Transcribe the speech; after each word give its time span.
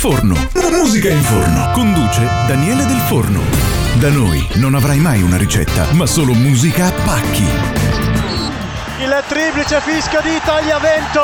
Forno. 0.00 0.34
Musica 0.70 1.10
in 1.10 1.20
Forno. 1.20 1.72
Conduce 1.72 2.22
Daniele 2.46 2.86
Del 2.86 3.00
Forno. 3.00 3.42
Da 3.98 4.08
noi 4.08 4.48
non 4.54 4.74
avrai 4.74 4.98
mai 4.98 5.20
una 5.20 5.36
ricetta, 5.36 5.88
ma 5.92 6.06
solo 6.06 6.32
musica 6.32 6.86
a 6.86 6.92
pacchi. 7.04 7.46
Il 9.00 9.24
triplice 9.28 9.78
fischio 9.82 10.22
di 10.22 10.40
Tagliavento, 10.42 11.20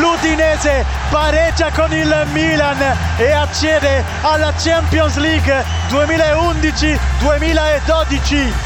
l'Udinese 0.00 0.86
pareggia 1.10 1.70
con 1.72 1.92
il 1.92 2.26
Milan 2.32 2.78
e 3.18 3.32
accede 3.32 4.02
alla 4.22 4.54
Champions 4.56 5.18
League 5.18 5.62
2011-2012. 5.90 8.65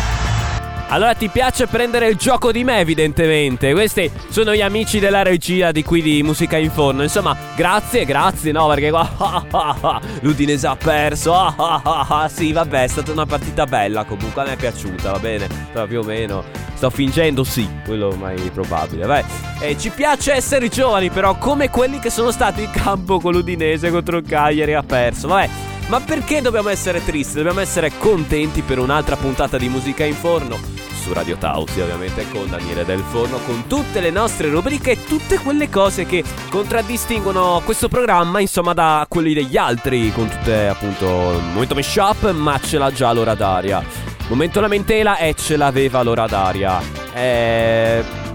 Allora 0.92 1.14
ti 1.14 1.28
piace 1.28 1.68
prendere 1.68 2.08
il 2.08 2.16
gioco 2.16 2.50
di 2.50 2.64
me 2.64 2.80
evidentemente. 2.80 3.72
Questi 3.72 4.10
sono 4.28 4.52
gli 4.52 4.60
amici 4.60 4.98
della 4.98 5.22
regia 5.22 5.70
di 5.70 5.84
qui 5.84 6.02
di 6.02 6.20
Musica 6.24 6.56
in 6.56 6.70
Forno 6.72 7.04
Insomma 7.04 7.36
grazie, 7.54 8.04
grazie 8.04 8.50
no 8.50 8.66
perché 8.66 8.90
qua 8.90 10.00
L'Udinese 10.22 10.66
ha 10.66 10.74
perso. 10.74 11.54
Sì 12.32 12.52
vabbè 12.52 12.82
è 12.82 12.86
stata 12.88 13.12
una 13.12 13.24
partita 13.24 13.66
bella 13.66 14.02
comunque 14.04 14.42
a 14.42 14.46
me 14.46 14.52
è 14.54 14.56
piaciuta 14.56 15.12
va 15.12 15.18
bene. 15.20 15.46
Però 15.72 15.86
più 15.86 16.00
o 16.00 16.02
meno 16.02 16.42
Sto 16.74 16.90
fingendo 16.90 17.44
sì, 17.44 17.68
quello 17.84 18.08
ormai 18.08 18.36
probabile. 18.52 19.06
Vai. 19.06 19.22
Eh, 19.60 19.78
Ci 19.78 19.90
piace 19.90 20.32
essere 20.32 20.68
giovani 20.68 21.08
però 21.10 21.36
come 21.36 21.70
quelli 21.70 22.00
che 22.00 22.10
sono 22.10 22.32
stati 22.32 22.62
in 22.62 22.70
campo 22.70 23.20
con 23.20 23.32
l'Udinese 23.32 23.90
contro 23.90 24.16
il 24.16 24.26
Cagliari 24.26 24.74
ha 24.74 24.82
perso. 24.82 25.28
Vabbè 25.28 25.48
ma 25.86 26.00
perché 26.00 26.40
dobbiamo 26.40 26.68
essere 26.68 27.04
tristi? 27.04 27.34
Dobbiamo 27.34 27.58
essere 27.58 27.90
contenti 27.98 28.62
per 28.62 28.78
un'altra 28.78 29.16
puntata 29.16 29.58
di 29.58 29.68
Musica 29.68 30.04
in 30.04 30.14
Forno 30.14 30.79
su 31.00 31.12
Radio 31.12 31.36
Tausi, 31.36 31.80
ovviamente 31.80 32.28
con 32.30 32.48
Daniele 32.48 32.84
Del 32.84 33.02
Forno, 33.10 33.38
con 33.38 33.66
tutte 33.66 34.00
le 34.00 34.10
nostre 34.10 34.50
rubriche 34.50 34.92
e 34.92 35.04
tutte 35.04 35.38
quelle 35.38 35.70
cose 35.70 36.04
che 36.04 36.22
contraddistinguono 36.50 37.62
questo 37.64 37.88
programma, 37.88 38.40
insomma, 38.40 38.74
da 38.74 39.06
quelli 39.08 39.32
degli 39.32 39.56
altri, 39.56 40.12
con 40.12 40.28
tutte 40.28 40.68
appunto 40.68 41.06
il 41.06 41.44
momento 41.52 41.74
mashup, 41.74 42.30
ma 42.32 42.60
ce 42.62 42.78
l'ha 42.78 42.92
già 42.92 43.12
l'ora 43.12 43.34
d'aria. 43.34 43.82
Momento 44.28 44.60
lamentela 44.60 45.16
e 45.16 45.34
ce 45.34 45.56
l'aveva 45.56 46.02
l'ora 46.02 46.26
d'aria. 46.26 46.80
Eh 47.14 48.28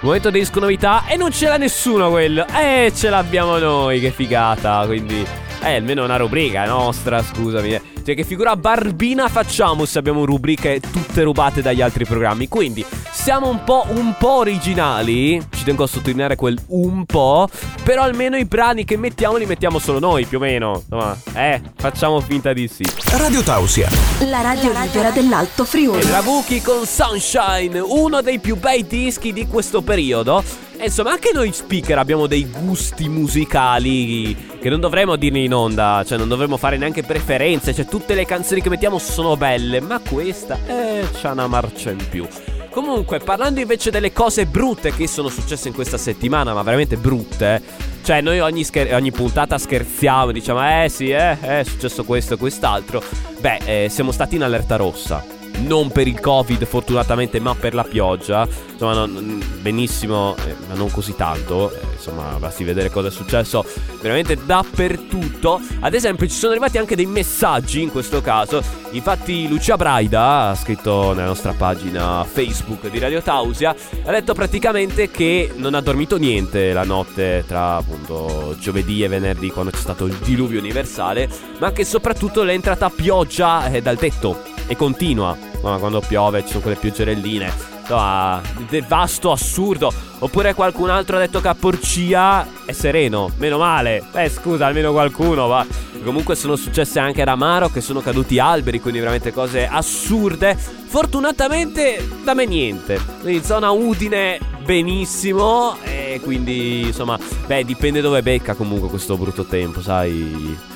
Momento 0.00 0.30
disco 0.30 0.60
novità 0.60 1.06
e 1.06 1.16
non 1.16 1.32
ce 1.32 1.48
l'ha 1.48 1.56
nessuno 1.56 2.10
quello. 2.10 2.46
E 2.48 2.92
ce 2.94 3.08
l'abbiamo 3.08 3.56
noi, 3.58 3.98
che 3.98 4.10
figata, 4.10 4.84
quindi 4.86 5.26
eh, 5.62 5.76
almeno 5.76 6.04
una 6.04 6.16
rubrica 6.16 6.64
nostra, 6.64 7.22
scusami. 7.22 7.74
Eh. 7.74 7.82
Cioè, 8.04 8.14
che 8.14 8.24
figura 8.24 8.54
barbina 8.54 9.28
facciamo 9.28 9.84
se 9.84 9.98
abbiamo 9.98 10.24
rubriche 10.24 10.80
tutte 10.80 11.22
rubate 11.22 11.60
dagli 11.60 11.82
altri 11.82 12.04
programmi? 12.04 12.48
Quindi, 12.48 12.84
siamo 13.10 13.48
un 13.48 13.64
po', 13.64 13.84
un 13.88 14.14
po' 14.16 14.36
originali. 14.36 15.44
Ci 15.50 15.64
tengo 15.64 15.84
a 15.84 15.86
sottolineare 15.88 16.36
quel 16.36 16.56
un 16.68 17.04
po'. 17.04 17.48
Però 17.82 18.02
almeno 18.02 18.36
i 18.36 18.44
brani 18.44 18.84
che 18.84 18.96
mettiamo 18.96 19.36
li 19.36 19.46
mettiamo 19.46 19.80
solo 19.80 19.98
noi, 19.98 20.24
più 20.24 20.38
o 20.38 20.40
meno. 20.40 20.82
Insomma, 20.88 21.16
eh, 21.34 21.60
facciamo 21.76 22.20
finta 22.20 22.52
di 22.52 22.68
sì. 22.68 22.84
Radio 23.16 23.42
Tausia. 23.42 23.88
La 24.28 24.40
radio 24.40 24.72
libera 24.78 25.10
dell'Alto 25.10 25.64
Friuli. 25.64 25.98
E 25.98 26.02
Trabuchi 26.02 26.62
con 26.62 26.86
Sunshine, 26.86 27.80
uno 27.80 28.20
dei 28.20 28.38
più 28.38 28.56
bei 28.56 28.86
dischi 28.86 29.32
di 29.32 29.46
questo 29.48 29.82
periodo. 29.82 30.44
Insomma, 30.82 31.12
anche 31.12 31.30
noi 31.32 31.52
speaker 31.52 31.98
abbiamo 31.98 32.26
dei 32.26 32.48
gusti 32.48 33.08
musicali 33.08 34.36
che 34.60 34.68
non 34.68 34.78
dovremmo 34.78 35.16
dirne 35.16 35.40
in 35.40 35.54
onda, 35.54 36.04
cioè 36.06 36.18
non 36.18 36.28
dovremmo 36.28 36.56
fare 36.56 36.76
neanche 36.76 37.02
preferenze, 37.02 37.74
cioè 37.74 37.86
tutte 37.86 38.14
le 38.14 38.24
canzoni 38.24 38.60
che 38.60 38.68
mettiamo 38.68 38.98
sono 38.98 39.36
belle, 39.36 39.80
ma 39.80 40.00
questa 40.00 40.58
eh, 40.66 41.06
c'ha 41.20 41.32
una 41.32 41.46
marcia 41.46 41.90
in 41.90 42.08
più. 42.08 42.26
Comunque, 42.70 43.20
parlando 43.20 43.60
invece 43.60 43.90
delle 43.90 44.12
cose 44.12 44.44
brutte 44.44 44.92
che 44.92 45.08
sono 45.08 45.28
successe 45.28 45.68
in 45.68 45.74
questa 45.74 45.96
settimana, 45.96 46.52
ma 46.52 46.62
veramente 46.62 46.96
brutte, 46.96 47.62
cioè 48.02 48.20
noi 48.20 48.40
ogni, 48.40 48.64
scher- 48.64 48.92
ogni 48.92 49.12
puntata 49.12 49.56
scherziamo, 49.56 50.30
diciamo, 50.30 50.84
eh 50.84 50.88
sì, 50.90 51.08
eh, 51.08 51.40
è 51.40 51.64
successo 51.64 52.04
questo 52.04 52.34
e 52.34 52.36
quest'altro. 52.36 53.02
Beh, 53.40 53.84
eh, 53.84 53.88
siamo 53.88 54.12
stati 54.12 54.36
in 54.36 54.42
allerta 54.42 54.76
rossa 54.76 55.35
non 55.58 55.90
per 55.90 56.06
il 56.06 56.20
covid 56.20 56.64
fortunatamente 56.64 57.40
ma 57.40 57.54
per 57.54 57.74
la 57.74 57.84
pioggia. 57.84 58.46
Insomma 58.72 59.06
non, 59.06 59.42
benissimo 59.60 60.36
eh, 60.46 60.54
ma 60.68 60.74
non 60.74 60.90
così 60.90 61.14
tanto. 61.14 61.72
Eh, 61.72 61.94
insomma 61.94 62.36
basti 62.38 62.64
vedere 62.64 62.90
cosa 62.90 63.08
è 63.08 63.10
successo 63.10 63.64
veramente 64.00 64.36
dappertutto. 64.44 65.60
Ad 65.80 65.94
esempio 65.94 66.26
ci 66.26 66.34
sono 66.34 66.52
arrivati 66.52 66.78
anche 66.78 66.96
dei 66.96 67.06
messaggi 67.06 67.82
in 67.82 67.90
questo 67.90 68.20
caso. 68.20 68.62
Infatti 68.90 69.48
Lucia 69.48 69.76
Braida 69.76 70.48
ha 70.48 70.54
scritto 70.54 71.12
nella 71.12 71.26
nostra 71.26 71.52
pagina 71.52 72.24
facebook 72.24 72.88
di 72.88 72.98
Radio 72.98 73.22
Tausia 73.22 73.74
ha 74.04 74.10
detto 74.10 74.34
praticamente 74.34 75.10
che 75.10 75.52
non 75.56 75.74
ha 75.74 75.80
dormito 75.80 76.16
niente 76.16 76.72
la 76.72 76.84
notte 76.84 77.44
tra 77.46 77.76
appunto 77.76 78.56
giovedì 78.58 79.02
e 79.02 79.08
venerdì 79.08 79.50
quando 79.50 79.70
c'è 79.70 79.78
stato 79.78 80.06
il 80.06 80.14
diluvio 80.22 80.58
universale 80.60 81.28
ma 81.58 81.72
che 81.72 81.84
soprattutto 81.84 82.42
le 82.42 82.52
è 82.52 82.54
entrata 82.54 82.90
pioggia 82.90 83.66
eh, 83.68 83.82
dal 83.82 83.98
tetto 83.98 84.55
e 84.66 84.76
continua. 84.76 85.36
No, 85.62 85.78
quando 85.78 86.00
piove 86.00 86.42
ci 86.42 86.48
sono 86.48 86.60
quelle 86.60 86.76
pioggerelline. 86.76 87.74
Insomma, 87.80 88.40
devasto 88.68 89.30
assurdo. 89.30 89.92
Oppure 90.18 90.54
qualcun 90.54 90.90
altro 90.90 91.16
ha 91.16 91.20
detto 91.20 91.40
che 91.40 91.48
a 91.48 91.54
Porcia 91.54 92.46
è 92.64 92.72
sereno. 92.72 93.30
Meno 93.38 93.58
male. 93.58 94.04
Eh, 94.12 94.28
scusa, 94.28 94.66
almeno 94.66 94.92
qualcuno 94.92 95.46
va. 95.46 95.64
Comunque 96.04 96.34
sono 96.34 96.56
successe 96.56 96.98
anche 96.98 97.22
ad 97.22 97.28
Amaro 97.28 97.68
che 97.68 97.80
sono 97.80 98.00
caduti 98.00 98.38
alberi, 98.38 98.80
quindi 98.80 98.98
veramente 98.98 99.32
cose 99.32 99.66
assurde. 99.66 100.56
Fortunatamente 100.56 102.08
da 102.22 102.34
me 102.34 102.44
niente. 102.46 103.00
Quindi 103.20 103.44
zona 103.44 103.70
Udine 103.70 104.38
benissimo. 104.64 105.76
E 105.82 106.20
quindi, 106.22 106.82
insomma, 106.86 107.18
beh, 107.46 107.64
dipende 107.64 108.00
dove 108.00 108.22
becca 108.22 108.54
comunque 108.54 108.88
questo 108.88 109.16
brutto 109.16 109.44
tempo, 109.44 109.80
sai 109.80 110.74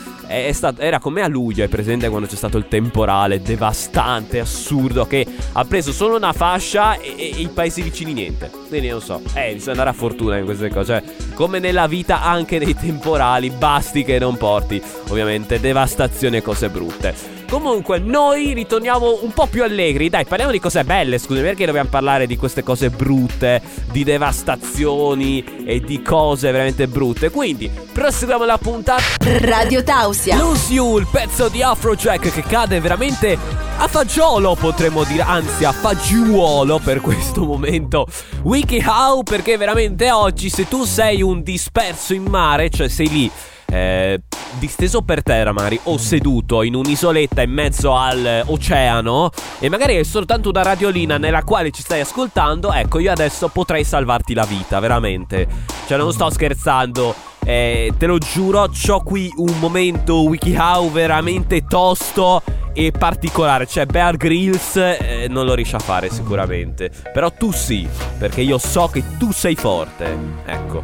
stato, 0.53 0.81
era 0.81 0.99
come 0.99 1.23
a 1.23 1.27
luglio, 1.27 1.65
è 1.65 1.69
presente 1.69 2.09
quando 2.09 2.27
c'è 2.27 2.37
stato 2.37 2.57
il 2.57 2.69
temporale 2.69 3.43
devastante, 3.43 4.41
assurdo, 4.41 5.07
che 5.07 5.27
ha 5.53 5.65
preso 5.65 5.93
solo 5.93 6.17
una 6.17 6.33
fascia 6.33 6.95
e, 6.99 7.15
e, 7.17 7.25
i 7.39 7.49
paesi 7.49 7.83
vicini 7.83 8.13
niente. 8.13 8.51
Quindi 8.69 8.89
non 8.89 9.01
so, 9.01 9.21
eh, 9.35 9.53
bisogna 9.53 9.73
andare 9.73 9.91
a 9.91 9.95
fortuna 9.95 10.37
in 10.37 10.45
queste 10.45 10.69
cose. 10.69 11.03
Cioè, 11.03 11.03
come 11.35 11.59
nella 11.59 11.87
vita 11.87 12.23
anche 12.23 12.59
nei 12.59 12.75
temporali, 12.75 13.51
basti 13.51 14.05
che 14.05 14.19
non 14.19 14.37
porti, 14.37 14.81
ovviamente, 15.09 15.61
devastazione 15.61 16.39
e 16.39 16.43
cose 16.43 16.69
brutte. 16.69 17.40
Comunque, 17.51 17.99
noi 17.99 18.53
ritorniamo 18.55 19.19
un 19.23 19.33
po' 19.33 19.47
più 19.47 19.65
allegri. 19.65 20.09
Dai, 20.09 20.25
parliamo 20.25 20.53
di 20.53 20.61
cose 20.61 20.85
belle. 20.85 21.19
Scusami, 21.19 21.45
perché 21.45 21.67
dobbiamo 21.67 21.89
parlare 21.89 22.29
di 22.29 22.37
queste 22.37 22.63
cose 22.63 22.91
brutte, 22.91 23.61
di 23.91 24.05
devastazioni 24.05 25.65
e 25.67 25.81
di 25.81 26.01
cose 26.01 26.53
veramente 26.53 26.87
brutte? 26.87 27.29
Quindi, 27.31 27.69
proseguiamo 27.69 28.45
la 28.45 28.57
puntata. 28.57 29.03
Radio 29.41 29.83
Tausia. 29.83 30.37
Lose 30.37 30.73
You, 30.73 30.99
il 30.99 31.09
pezzo 31.11 31.49
di 31.49 31.61
Afrojack 31.61 32.33
che 32.33 32.43
cade 32.43 32.79
veramente 32.79 33.37
a 33.79 33.89
fagiolo, 33.89 34.55
potremmo 34.55 35.03
dire, 35.03 35.23
anzi 35.23 35.65
a 35.65 35.73
fagiuolo 35.73 36.79
per 36.79 37.01
questo 37.01 37.45
momento. 37.45 38.07
WikiHow, 38.45 39.25
perché 39.25 39.57
veramente 39.57 40.13
oggi, 40.13 40.51
se 40.51 40.69
tu 40.69 40.85
sei 40.85 41.21
un 41.21 41.43
disperso 41.43 42.15
in 42.15 42.27
mare, 42.27 42.71
cioè 42.71 42.87
sei 42.87 43.09
lì 43.09 43.31
eh, 43.71 44.21
disteso 44.59 45.03
per 45.03 45.23
terra 45.23 45.53
magari 45.53 45.79
o 45.85 45.97
seduto 45.97 46.63
in 46.63 46.75
un'isoletta 46.75 47.43
in 47.43 47.53
mezzo 47.53 47.97
all'oceano 47.97 49.31
e 49.59 49.69
magari 49.69 49.97
è 49.97 50.03
soltanto 50.03 50.49
una 50.49 50.63
radiolina 50.63 51.19
nella 51.19 51.45
quale 51.45 51.71
ci 51.71 51.83
stai 51.83 52.01
ascoltando, 52.01 52.73
ecco 52.73 52.99
io 52.99 53.13
adesso 53.13 53.49
potrei 53.49 53.85
salvarti 53.85 54.35
la 54.35 54.45
vita, 54.45 54.81
veramente. 54.81 55.47
Cioè 55.87 55.99
non 55.99 56.13
sto 56.13 56.31
scherzando. 56.31 57.15
Eh, 57.43 57.93
te 57.97 58.07
lo 58.07 58.19
giuro, 58.19 58.69
ho 58.89 59.03
qui 59.03 59.33
un 59.37 59.59
momento 59.59 60.23
WikiHow 60.23 60.91
veramente 60.91 61.65
tosto 61.65 62.43
e 62.73 62.93
particolare. 62.97 63.67
Cioè, 63.67 63.87
Bear 63.87 64.17
Grylls 64.17 64.77
eh, 64.77 65.27
non 65.29 65.47
lo 65.47 65.55
riesce 65.55 65.77
a 65.77 65.81
fare 65.81 66.11
sicuramente. 66.11 66.91
Però 67.13 67.33
tu 67.33 67.51
sì, 67.51 67.89
perché 68.19 68.43
io 68.43 68.59
so 68.59 68.89
che 68.89 69.03
tu 69.19 69.33
sei 69.33 69.55
forte. 69.55 70.17
Ecco, 70.45 70.81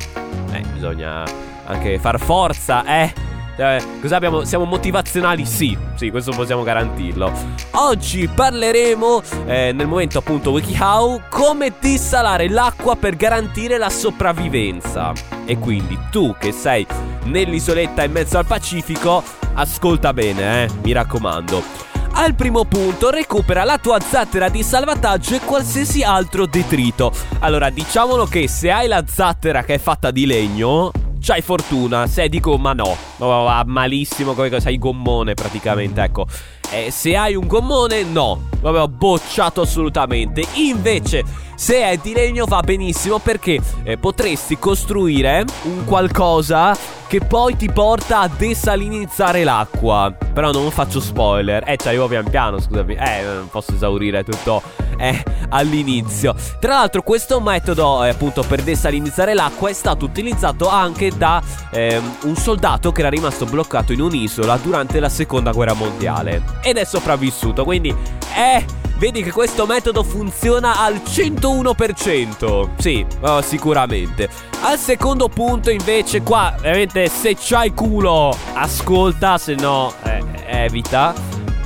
eh, 0.52 0.62
bisogna 0.72 1.24
anche 1.66 1.98
far 1.98 2.18
forza, 2.18 2.84
eh. 2.84 3.12
Eh, 3.58 3.82
cosa 4.02 4.16
abbiamo? 4.16 4.44
Siamo 4.44 4.66
motivazionali? 4.66 5.46
Sì, 5.46 5.76
sì, 5.94 6.10
questo 6.10 6.32
possiamo 6.32 6.62
garantirlo. 6.62 7.32
Oggi 7.72 8.28
parleremo, 8.28 9.22
eh, 9.46 9.72
nel 9.72 9.86
momento 9.86 10.18
appunto 10.18 10.50
WikiHow, 10.50 11.22
come 11.30 11.72
dissalare 11.80 12.50
l'acqua 12.50 12.96
per 12.96 13.16
garantire 13.16 13.78
la 13.78 13.88
sopravvivenza. 13.88 15.12
E 15.46 15.58
quindi 15.58 15.98
tu 16.10 16.34
che 16.38 16.52
sei 16.52 16.86
nell'isoletta 17.24 18.04
in 18.04 18.12
mezzo 18.12 18.36
al 18.36 18.44
Pacifico, 18.44 19.22
ascolta 19.54 20.12
bene, 20.12 20.64
eh, 20.64 20.70
mi 20.82 20.92
raccomando. 20.92 21.62
Al 22.18 22.34
primo 22.34 22.64
punto 22.64 23.10
recupera 23.10 23.64
la 23.64 23.78
tua 23.78 24.00
zattera 24.00 24.48
di 24.48 24.62
salvataggio 24.62 25.34
e 25.34 25.40
qualsiasi 25.40 26.02
altro 26.02 26.46
detrito. 26.46 27.12
Allora, 27.40 27.70
diciamolo 27.70 28.24
che 28.26 28.48
se 28.48 28.70
hai 28.70 28.86
la 28.86 29.04
zattera 29.06 29.64
che 29.64 29.74
è 29.74 29.78
fatta 29.78 30.10
di 30.10 30.24
legno, 30.24 30.90
c'hai 31.26 31.42
fortuna. 31.42 32.06
Se 32.06 32.28
di 32.28 32.38
gomma 32.38 32.72
no. 32.72 32.96
Va 33.16 33.64
malissimo 33.66 34.34
come 34.34 34.60
sei 34.60 34.78
gommone 34.78 35.34
praticamente, 35.34 36.00
ecco. 36.00 36.26
Eh, 36.70 36.92
se 36.92 37.16
hai 37.16 37.34
un 37.34 37.48
gommone 37.48 38.04
no. 38.04 38.48
Vabbè, 38.60 38.80
ho 38.80 38.88
bocciato 38.88 39.62
assolutamente. 39.62 40.44
Invece, 40.54 41.24
Se 41.56 41.82
è 41.82 41.96
di 41.96 42.12
legno 42.12 42.44
va 42.44 42.60
benissimo 42.60 43.18
perché 43.18 43.58
eh, 43.82 43.96
potresti 43.96 44.58
costruire 44.58 45.42
un 45.62 45.86
qualcosa 45.86 46.76
che 47.06 47.20
poi 47.20 47.56
ti 47.56 47.70
porta 47.70 48.20
a 48.20 48.28
desalinizzare 48.28 49.44
l'acqua. 49.44 50.12
Però 50.32 50.50
non 50.50 50.70
faccio 50.70 51.00
spoiler. 51.00 51.62
Eh, 51.66 51.76
ci 51.76 51.88
arrivo 51.88 52.08
pian 52.08 52.28
piano, 52.28 52.60
scusami. 52.60 52.94
Eh, 52.94 53.22
non 53.22 53.48
posso 53.50 53.72
esaurire 53.74 54.24
tutto 54.24 54.62
eh, 54.96 55.22
all'inizio. 55.50 56.34
Tra 56.58 56.74
l'altro, 56.74 57.02
questo 57.02 57.40
metodo, 57.40 58.04
eh, 58.04 58.10
appunto, 58.10 58.42
per 58.42 58.62
desalinizzare 58.62 59.34
l'acqua 59.34 59.68
è 59.68 59.72
stato 59.72 60.04
utilizzato 60.04 60.68
anche 60.68 61.12
da 61.16 61.42
eh, 61.70 62.00
un 62.22 62.36
soldato 62.36 62.92
che 62.92 63.00
era 63.00 63.10
rimasto 63.10 63.44
bloccato 63.44 63.92
in 63.92 64.00
un'isola 64.00 64.56
durante 64.56 65.00
la 65.00 65.08
seconda 65.08 65.52
guerra 65.52 65.74
mondiale. 65.74 66.42
Ed 66.62 66.76
è 66.76 66.84
sopravvissuto. 66.84 67.64
Quindi, 67.64 67.94
eh 68.36 68.84
vedi 68.98 69.22
che 69.22 69.30
questo 69.30 69.66
metodo 69.66 70.02
funziona 70.02 70.80
al 70.82 70.94
101%. 70.94 72.68
Sì, 72.78 73.04
oh, 73.20 73.42
sicuramente. 73.42 74.28
Al 74.62 74.78
secondo 74.78 75.28
punto, 75.28 75.70
invece, 75.70 76.22
qua, 76.22 76.54
veramente, 76.60 76.95
se 77.04 77.36
c'hai 77.38 77.74
culo, 77.74 78.34
ascolta, 78.54 79.36
se 79.36 79.54
no, 79.54 79.92
eh, 80.02 80.22
evita. 80.46 81.14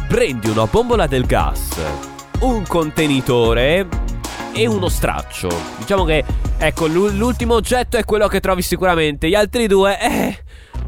Prendi 0.09 0.49
una 0.49 0.67
bombola 0.67 1.07
del 1.07 1.25
gas, 1.25 1.77
un 2.41 2.65
contenitore 2.67 3.87
e 4.53 4.67
uno 4.67 4.89
straccio. 4.89 5.49
Diciamo 5.79 6.05
che, 6.05 6.25
ecco, 6.59 6.89
l'ultimo 6.89 7.55
oggetto 7.55 7.97
è 7.97 8.05
quello 8.05 8.27
che 8.27 8.41
trovi 8.41 8.63
sicuramente. 8.63 9.29
Gli 9.29 9.37
altri 9.37 9.69
due, 9.69 10.01
eh 10.01 10.39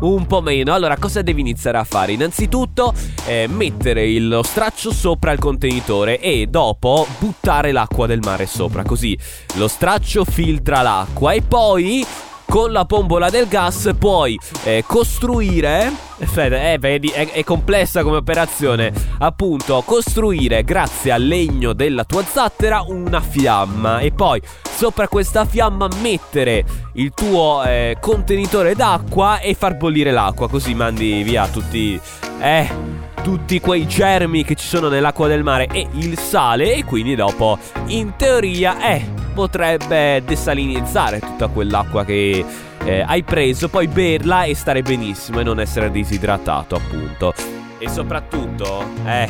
un 0.00 0.26
po' 0.26 0.40
meno. 0.40 0.74
Allora, 0.74 0.96
cosa 0.96 1.22
devi 1.22 1.40
iniziare 1.40 1.78
a 1.78 1.84
fare? 1.84 2.12
Innanzitutto, 2.12 2.92
eh, 3.26 3.46
mettere 3.48 4.18
lo 4.18 4.42
straccio 4.42 4.92
sopra 4.92 5.30
il 5.30 5.38
contenitore 5.38 6.18
e 6.18 6.46
dopo 6.48 7.06
buttare 7.18 7.72
l'acqua 7.72 8.06
del 8.06 8.20
mare 8.20 8.46
sopra. 8.46 8.82
Così 8.82 9.16
lo 9.54 9.68
straccio 9.68 10.24
filtra 10.24 10.82
l'acqua 10.82 11.32
e 11.32 11.42
poi 11.42 12.04
con 12.52 12.70
la 12.70 12.84
bombola 12.84 13.30
del 13.30 13.48
gas 13.48 13.94
puoi 13.98 14.38
eh, 14.64 14.84
costruire. 14.86 15.90
Eh, 16.18 16.76
vedi, 16.78 17.08
è, 17.08 17.30
è, 17.30 17.44
complessa 17.44 18.02
come 18.02 18.18
operazione. 18.18 18.92
Appunto, 19.20 19.82
costruire 19.86 20.62
grazie 20.62 21.12
al 21.12 21.22
legno 21.22 21.72
della 21.72 22.04
tua 22.04 22.22
zattera 22.22 22.84
una 22.86 23.22
fiamma. 23.22 24.00
E 24.00 24.12
poi 24.12 24.38
sopra 24.68 25.08
questa 25.08 25.46
fiamma 25.46 25.88
mettere 26.02 26.62
il 26.96 27.12
tuo 27.14 27.62
eh, 27.64 27.96
contenitore 27.98 28.74
d'acqua 28.74 29.40
e 29.40 29.54
far 29.54 29.78
bollire 29.78 30.10
l'acqua. 30.10 30.46
Così 30.46 30.74
mandi 30.74 31.22
via 31.22 31.48
tutti. 31.48 31.98
Eh 32.38 33.00
tutti 33.22 33.60
quei 33.60 33.86
germi 33.86 34.44
che 34.44 34.56
ci 34.56 34.66
sono 34.66 34.88
nell'acqua 34.88 35.28
del 35.28 35.44
mare 35.44 35.68
e 35.68 35.86
il 35.92 36.18
sale 36.18 36.74
e 36.74 36.84
quindi 36.84 37.14
dopo 37.14 37.56
in 37.86 38.14
teoria 38.16 38.80
eh 38.80 39.21
potrebbe 39.32 40.22
desalinizzare 40.24 41.18
tutta 41.18 41.48
quell'acqua 41.48 42.04
che 42.04 42.44
eh, 42.84 43.04
hai 43.06 43.22
preso, 43.22 43.68
poi 43.68 43.88
berla 43.88 44.44
e 44.44 44.54
stare 44.54 44.82
benissimo 44.82 45.40
e 45.40 45.44
non 45.44 45.60
essere 45.60 45.90
disidratato 45.90 46.74
appunto. 46.74 47.34
E 47.78 47.88
soprattutto, 47.88 48.84
eh, 49.04 49.28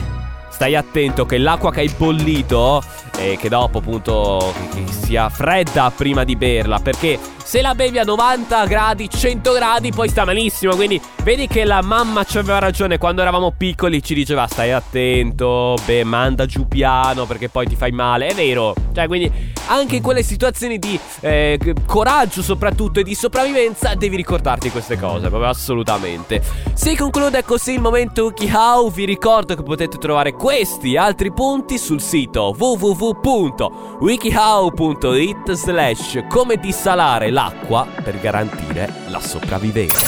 stai 0.48 0.76
attento 0.76 1.26
che 1.26 1.38
l'acqua 1.38 1.70
che 1.70 1.80
hai 1.80 1.94
bollito 1.96 2.82
e 3.18 3.36
che 3.40 3.48
dopo 3.48 3.78
appunto 3.78 4.52
che 4.74 4.84
sia 4.92 5.28
fredda 5.28 5.90
prima 5.94 6.24
di 6.24 6.36
berla 6.36 6.78
perché 6.78 7.18
se 7.42 7.60
la 7.60 7.74
bevi 7.74 7.98
a 7.98 8.04
90 8.04 8.64
gradi, 8.66 9.10
100 9.10 9.52
gradi, 9.52 9.90
poi 9.90 10.08
sta 10.08 10.24
malissimo. 10.24 10.74
Quindi 10.74 11.00
vedi 11.22 11.46
che 11.46 11.64
la 11.64 11.82
mamma 11.82 12.24
ci 12.24 12.38
aveva 12.38 12.58
ragione 12.58 12.98
quando 12.98 13.20
eravamo 13.20 13.52
piccoli. 13.56 14.02
Ci 14.02 14.14
diceva 14.14 14.46
stai 14.46 14.72
attento, 14.72 15.76
beh, 15.84 16.04
manda 16.04 16.46
giù 16.46 16.68
piano 16.68 17.26
perché 17.26 17.48
poi 17.48 17.66
ti 17.66 17.76
fai 17.76 17.90
male. 17.90 18.28
È 18.28 18.34
vero. 18.34 18.74
Cioè, 18.94 19.06
quindi 19.06 19.50
anche 19.66 19.96
in 19.96 20.02
quelle 20.02 20.22
situazioni 20.22 20.78
di 20.78 20.98
eh, 21.20 21.58
coraggio 21.86 22.42
soprattutto 22.42 23.00
e 23.00 23.02
di 23.02 23.14
sopravvivenza 23.14 23.94
devi 23.94 24.16
ricordarti 24.16 24.70
queste 24.70 24.98
cose, 24.98 25.28
proprio 25.28 25.50
assolutamente. 25.50 26.42
Si 26.74 26.96
conclude 26.96 27.44
così 27.44 27.72
il 27.72 27.80
momento 27.80 28.24
WikiHow. 28.24 28.90
Vi 28.90 29.04
ricordo 29.04 29.54
che 29.54 29.62
potete 29.62 29.98
trovare 29.98 30.32
questi 30.32 30.94
e 30.94 30.98
altri 30.98 31.32
punti 31.32 31.78
sul 31.78 32.00
sito 32.00 32.54
www.wikihow.it 32.56 35.52
slash 35.52 36.24
come 36.28 36.56
dissalare 36.56 37.30
la 37.30 37.31
l'acqua 37.32 37.86
per 38.02 38.20
garantire 38.20 38.92
la 39.08 39.18
sopravvivenza. 39.18 40.06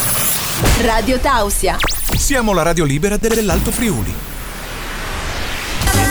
Radio 0.81 1.17
Tausia. 1.19 1.75
Siamo 2.15 2.53
la 2.53 2.61
radio 2.61 2.85
libera 2.85 3.17
dell'Alto 3.17 3.71
Friuli. 3.71 4.34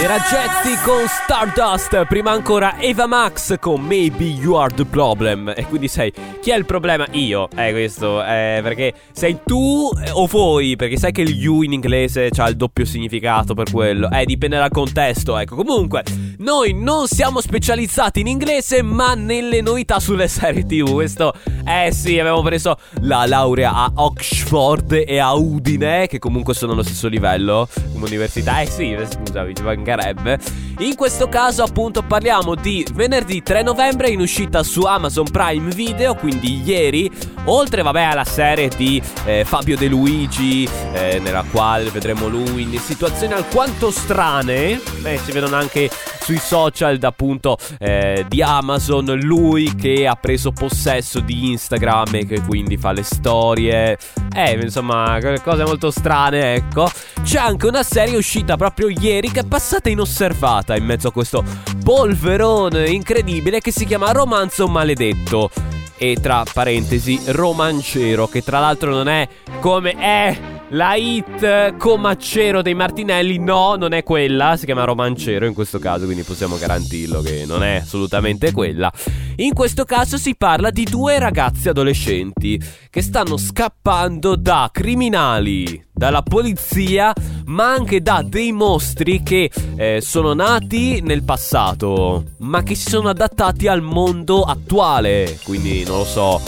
Era 0.00 0.19
Jazzy 0.19 0.76
con 0.85 1.06
Stardust, 1.06 2.05
prima 2.06 2.31
ancora 2.32 2.79
Eva 2.79 3.06
Max 3.06 3.58
con 3.58 3.81
Maybe 3.81 4.25
You 4.25 4.55
Are 4.55 4.75
The 4.75 4.85
Problem. 4.85 5.55
E 5.56 5.64
quindi 5.67 5.88
sei, 5.88 6.12
chi 6.43 6.50
è 6.50 6.56
il 6.56 6.67
problema? 6.67 7.06
Io, 7.12 7.49
eh 7.56 7.70
questo, 7.70 8.23
eh, 8.23 8.61
perché 8.62 8.93
sei 9.12 9.38
tu 9.46 9.91
eh, 10.05 10.11
o 10.11 10.26
voi? 10.26 10.76
Perché 10.76 10.99
sai 10.99 11.12
che 11.12 11.23
il 11.23 11.35
you 11.35 11.62
in 11.62 11.73
inglese 11.73 12.29
ha 12.37 12.49
il 12.49 12.56
doppio 12.56 12.85
significato 12.85 13.55
per 13.55 13.70
quello. 13.70 14.11
Eh, 14.11 14.26
dipende 14.26 14.58
dal 14.58 14.70
contesto, 14.70 15.38
ecco. 15.38 15.56
Comunque, 15.56 16.02
noi 16.38 16.75
non 16.75 17.06
siamo 17.06 17.41
specializzati 17.41 18.20
in 18.20 18.26
inglese, 18.26 18.82
ma 18.82 19.14
nelle 19.14 19.62
novità 19.62 20.00
sulle 20.00 20.29
serie 20.29 20.67
TV. 20.67 20.93
Questo, 20.93 21.32
eh 21.64 21.93
sì, 21.93 22.19
abbiamo 22.19 22.43
preso 22.43 22.76
la 23.02 23.25
laurea 23.25 23.73
a 23.73 23.93
Oxford 23.94 25.05
e 25.06 25.19
a 25.19 25.32
Udine, 25.32 26.08
che 26.08 26.19
comunque 26.19 26.52
sono 26.52 26.73
allo 26.73 26.82
stesso 26.82 27.08
livello 27.08 27.69
come 27.93 28.05
università. 28.06 28.61
Eh 28.61 28.67
sì, 28.67 28.94
scusa, 29.08 29.46
ci 29.55 29.62
mancherebbe. 29.84 30.38
In 30.78 30.96
questo 30.96 31.28
caso, 31.28 31.62
appunto, 31.62 32.02
parliamo 32.02 32.56
di 32.56 32.84
venerdì 32.94 33.42
3 33.42 33.62
novembre 33.62 34.08
in 34.08 34.20
uscita 34.20 34.62
su 34.64 34.82
Amazon 34.82 35.31
Prime 35.31 35.70
Video, 35.70 36.14
quindi 36.14 36.62
ieri. 36.64 37.08
Oltre, 37.44 37.82
vabbè, 37.82 38.02
alla 38.02 38.25
serie 38.25 38.69
di 38.75 39.00
eh, 39.26 39.44
Fabio 39.44 39.76
De 39.76 39.86
Luigi, 39.86 40.69
eh, 40.92 41.20
nella 41.20 41.44
quale 41.48 41.90
vedremo 41.90 42.26
lui 42.26 42.62
in 42.62 42.78
situazioni 42.81 43.34
alquanto 43.34 43.90
strane. 43.90 44.81
Beh, 45.00 45.19
si 45.19 45.31
vedono 45.31 45.54
anche 45.54 45.88
sui 46.25 46.38
social 46.38 46.98
appunto 47.02 47.58
eh, 47.78 48.25
di 48.26 48.42
Amazon, 48.42 49.04
lui 49.20 49.75
che 49.75 50.06
ha 50.06 50.16
preso 50.16 50.52
possesso 50.52 51.20
di 51.20 51.50
Instagram 51.50 52.14
e 52.14 52.26
che 52.26 52.40
quindi 52.40 52.78
fa 52.78 52.92
le 52.92 53.02
storie. 53.02 53.98
Eh, 54.34 54.58
insomma, 54.60 55.19
cose 55.42 55.64
molto 55.64 55.90
strane, 55.90 56.54
ecco. 56.54 56.90
C'è 57.22 57.38
anche 57.38 57.66
una 57.66 57.82
serie 57.82 58.16
uscita 58.16 58.56
proprio 58.56 58.88
ieri 58.88 59.31
che 59.31 59.40
è 59.40 59.44
passata 59.44 59.74
inosservata 59.85 60.76
in 60.76 60.85
mezzo 60.85 61.09
a 61.09 61.12
questo 61.12 61.44
polverone 61.82 62.88
incredibile 62.88 63.61
che 63.61 63.73
si 63.73 63.85
chiama 63.85 64.12
Romanzo 64.12 64.69
Maledetto. 64.69 65.50
E 65.97 66.17
tra 66.21 66.43
parentesi, 66.53 67.21
romancero, 67.26 68.26
che 68.26 68.43
tra 68.43 68.59
l'altro 68.59 68.91
non 68.91 69.09
è 69.09 69.29
come 69.61 69.93
è 69.93 70.54
la 70.70 70.94
hit 70.94 71.77
Comacero 71.77 72.62
dei 72.62 72.74
Martinelli, 72.74 73.39
no, 73.39 73.77
non 73.77 73.93
è 73.93 74.03
quella, 74.03 74.56
si 74.56 74.65
chiama 74.65 74.84
Romancero 74.84 75.46
in 75.46 75.55
questo 75.55 75.79
caso, 75.79 76.05
quindi 76.05 76.22
possiamo 76.22 76.56
garantirlo 76.58 77.20
che 77.20 77.44
non 77.46 77.62
è 77.62 77.77
assolutamente 77.77 78.53
quella. 78.53 78.91
In 79.36 79.53
questo 79.53 79.84
caso 79.84 80.17
si 80.17 80.36
parla 80.36 80.70
di 80.70 80.84
due 80.84 81.19
ragazzi 81.19 81.69
adolescenti 81.69 82.60
che 82.89 83.03
stanno 83.03 83.36
scappando 83.36 84.36
da 84.36 84.70
criminali, 84.72 85.84
dalla 85.93 86.22
polizia, 86.22 87.12
ma 87.46 87.72
anche 87.72 88.00
da 88.00 88.24
dei 88.27 88.53
mostri 88.53 89.22
che 89.22 89.50
eh, 89.77 90.00
sono 90.00 90.32
nati 90.32 91.00
nel 91.03 91.24
passato, 91.24 92.24
ma 92.39 92.62
che 92.62 92.74
si 92.74 92.91
sono 92.91 93.08
adattati 93.08 93.67
al 93.67 93.82
mondo 93.82 94.43
attuale. 94.43 95.39
Quindi 95.44 95.84
non 95.84 95.98
lo 95.98 96.05
so, 96.05 96.41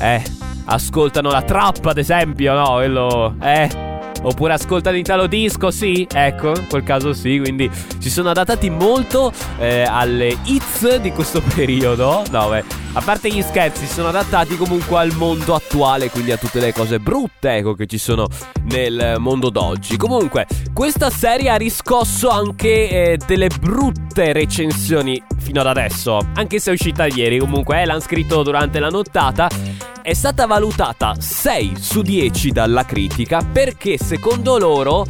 eh 0.00 0.37
ascoltano 0.68 1.30
la 1.30 1.42
trap, 1.42 1.84
ad 1.86 1.98
esempio, 1.98 2.54
no? 2.54 2.74
Quello. 2.74 3.34
Eh. 3.42 3.86
Oppure 4.20 4.54
ascoltano 4.54 4.96
Italo 4.96 5.28
Disco, 5.28 5.70
sì, 5.70 6.04
ecco, 6.12 6.48
in 6.48 6.66
quel 6.68 6.82
caso 6.82 7.12
sì, 7.12 7.38
quindi 7.38 7.70
si 7.98 8.10
sono 8.10 8.30
adattati 8.30 8.68
molto 8.68 9.32
eh, 9.58 9.82
alle 9.82 10.36
hits 10.42 10.96
di 10.96 11.12
questo 11.12 11.40
periodo. 11.54 12.24
No, 12.32 12.48
beh, 12.48 12.64
a 12.94 13.00
parte 13.00 13.30
gli 13.30 13.40
scherzi, 13.42 13.86
si 13.86 13.92
sono 13.92 14.08
adattati 14.08 14.56
comunque 14.56 14.98
al 14.98 15.12
mondo 15.14 15.54
attuale, 15.54 16.10
quindi 16.10 16.32
a 16.32 16.36
tutte 16.36 16.58
le 16.58 16.72
cose 16.72 16.98
brutte, 16.98 17.58
ecco, 17.58 17.74
che 17.74 17.86
ci 17.86 17.98
sono 17.98 18.26
nel 18.64 19.16
mondo 19.18 19.50
d'oggi. 19.50 19.96
Comunque, 19.96 20.46
questa 20.72 21.10
serie 21.10 21.50
ha 21.50 21.56
riscosso 21.56 22.28
anche 22.28 22.88
eh, 22.88 23.18
delle 23.24 23.48
brutte 23.60 24.07
recensioni 24.18 25.22
fino 25.38 25.60
ad 25.60 25.66
adesso, 25.66 26.18
anche 26.34 26.58
se 26.58 26.70
è 26.70 26.74
uscita 26.74 27.06
ieri, 27.06 27.38
comunque, 27.38 27.82
eh, 27.82 27.84
l'hanno 27.86 28.00
scritto 28.00 28.42
durante 28.42 28.78
la 28.78 28.88
nottata 28.88 29.48
è 30.08 30.14
stata 30.14 30.46
valutata 30.46 31.16
6 31.18 31.74
su 31.78 32.00
10 32.00 32.50
dalla 32.50 32.86
critica 32.86 33.44
perché 33.44 33.98
secondo 33.98 34.56
loro 34.56 35.04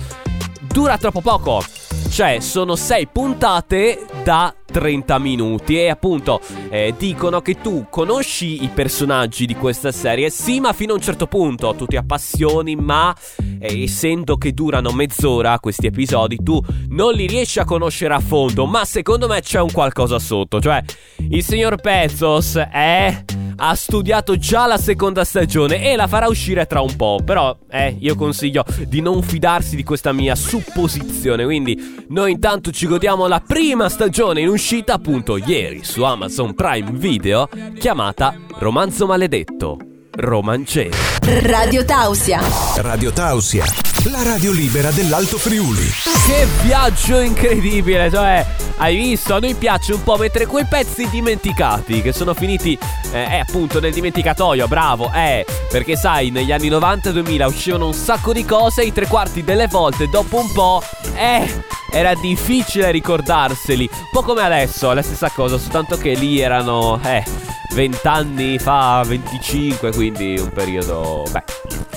dura 0.61 0.99
troppo 0.99 1.21
poco. 1.21 1.63
Cioè, 2.11 2.41
sono 2.41 2.75
6 2.75 3.07
puntate 3.07 4.05
da 4.25 4.53
30 4.79 5.19
minuti. 5.19 5.77
E 5.77 5.89
appunto 5.89 6.41
eh, 6.71 6.95
dicono 6.97 7.41
che 7.41 7.61
tu 7.61 7.87
conosci 7.91 8.63
i 8.63 8.71
personaggi 8.73 9.45
di 9.45 9.57
questa 9.57 9.91
serie, 9.91 10.31
sì 10.31 10.61
ma 10.61 10.73
fino 10.73 10.93
a 10.93 10.97
un 10.97 11.03
certo 11.03 11.27
punto. 11.27 11.75
Tu 11.75 11.87
ti 11.87 11.97
appassioni 11.97 12.77
ma 12.77 13.15
eh, 13.59 13.83
essendo 13.83 14.37
che 14.37 14.53
durano 14.53 14.93
mezz'ora 14.93 15.59
questi 15.59 15.87
episodi 15.87 16.39
tu 16.43 16.63
non 16.91 17.13
li 17.13 17.27
riesci 17.27 17.59
a 17.59 17.65
conoscere 17.65 18.15
a 18.15 18.21
fondo. 18.21 18.67
Ma 18.67 18.85
secondo 18.85 19.27
me 19.27 19.41
c'è 19.41 19.61
un 19.61 19.73
qualcosa 19.73 20.21
sotto, 20.21 20.61
cioè 20.61 20.83
il 21.31 21.43
signor 21.43 21.81
Pezos 21.81 22.57
è 22.57 23.25
ha 23.61 23.75
studiato 23.75 24.37
già 24.37 24.67
la 24.67 24.79
seconda 24.79 25.25
stagione 25.25 25.91
e 25.91 25.97
la 25.97 26.07
farà 26.07 26.29
uscire 26.29 26.67
tra 26.67 26.81
un 26.81 26.95
po'. 26.95 27.21
Però, 27.25 27.57
eh, 27.71 27.97
io 27.99 28.15
consiglio 28.15 28.65
di 28.87 29.01
non 29.01 29.23
fidarsi 29.23 29.75
di 29.77 29.83
questa 29.83 30.13
mia 30.13 30.35
supposizione. 30.35 31.45
Quindi, 31.45 32.05
noi 32.09 32.33
intanto 32.33 32.71
ci 32.71 32.87
godiamo 32.87 33.27
la 33.27 33.41
prima 33.41 33.89
stagione 33.89 34.41
in 34.41 34.49
uscita, 34.49 34.68
appunto, 34.93 35.39
ieri 35.39 35.83
su 35.83 36.03
Amazon 36.03 36.53
Prime 36.53 36.91
Video, 36.91 37.49
chiamata 37.79 38.39
Romanzo 38.59 39.07
Maledetto. 39.07 39.98
Romancero. 40.21 40.97
Radio 41.43 41.85
Tausia. 41.85 42.41
Radio 42.79 43.13
Tausia, 43.13 43.65
la 44.11 44.25
radio 44.25 44.51
libera 44.51 44.91
dell'Alto 44.91 45.39
Friuli. 45.39 45.87
Che 46.27 46.47
viaggio 46.65 47.21
incredibile, 47.21 48.11
cioè, 48.11 48.45
hai 48.79 48.97
visto? 48.97 49.35
A 49.35 49.39
noi 49.39 49.55
piace 49.55 49.93
un 49.93 50.03
po' 50.03 50.17
mettere 50.17 50.47
quei 50.47 50.65
pezzi 50.65 51.09
dimenticati 51.09 52.03
che 52.03 52.13
sono 52.13 52.35
finiti, 52.35 52.77
eh, 53.13 53.19
eh, 53.19 53.39
appunto, 53.39 53.79
nel 53.79 53.93
dimenticatoio, 53.93 54.67
bravo, 54.67 55.09
eh, 55.15 55.47
perché 55.71 55.95
sai, 55.95 56.31
negli 56.31 56.51
anni 56.51 56.67
90 56.67 57.11
e 57.11 57.13
2000 57.13 57.47
uscivano 57.47 57.87
un 57.87 57.95
sacco 57.95 58.33
di 58.33 58.45
cose 58.45 58.83
e 58.83 58.87
i 58.87 58.93
tre 58.93 59.07
quarti 59.07 59.45
delle 59.45 59.69
volte, 59.69 60.09
dopo 60.09 60.41
un 60.41 60.51
po', 60.53 60.83
eh, 61.15 61.63
era 61.93 62.13
difficile 62.17 62.91
ricordarseli. 62.91 63.89
Un 63.93 64.09
po' 64.11 64.23
come 64.23 64.43
adesso, 64.43 64.93
la 64.93 65.03
stessa 65.03 65.31
cosa, 65.31 65.59
soltanto 65.59 65.97
che 65.97 66.15
lì 66.15 66.41
erano, 66.41 67.01
eh, 67.05 67.23
20 67.71 68.07
anni 68.07 68.59
fa, 68.59 69.03
25, 69.07 69.93
quindi 69.93 70.39
un 70.39 70.51
periodo, 70.51 71.25
beh, 71.31 71.45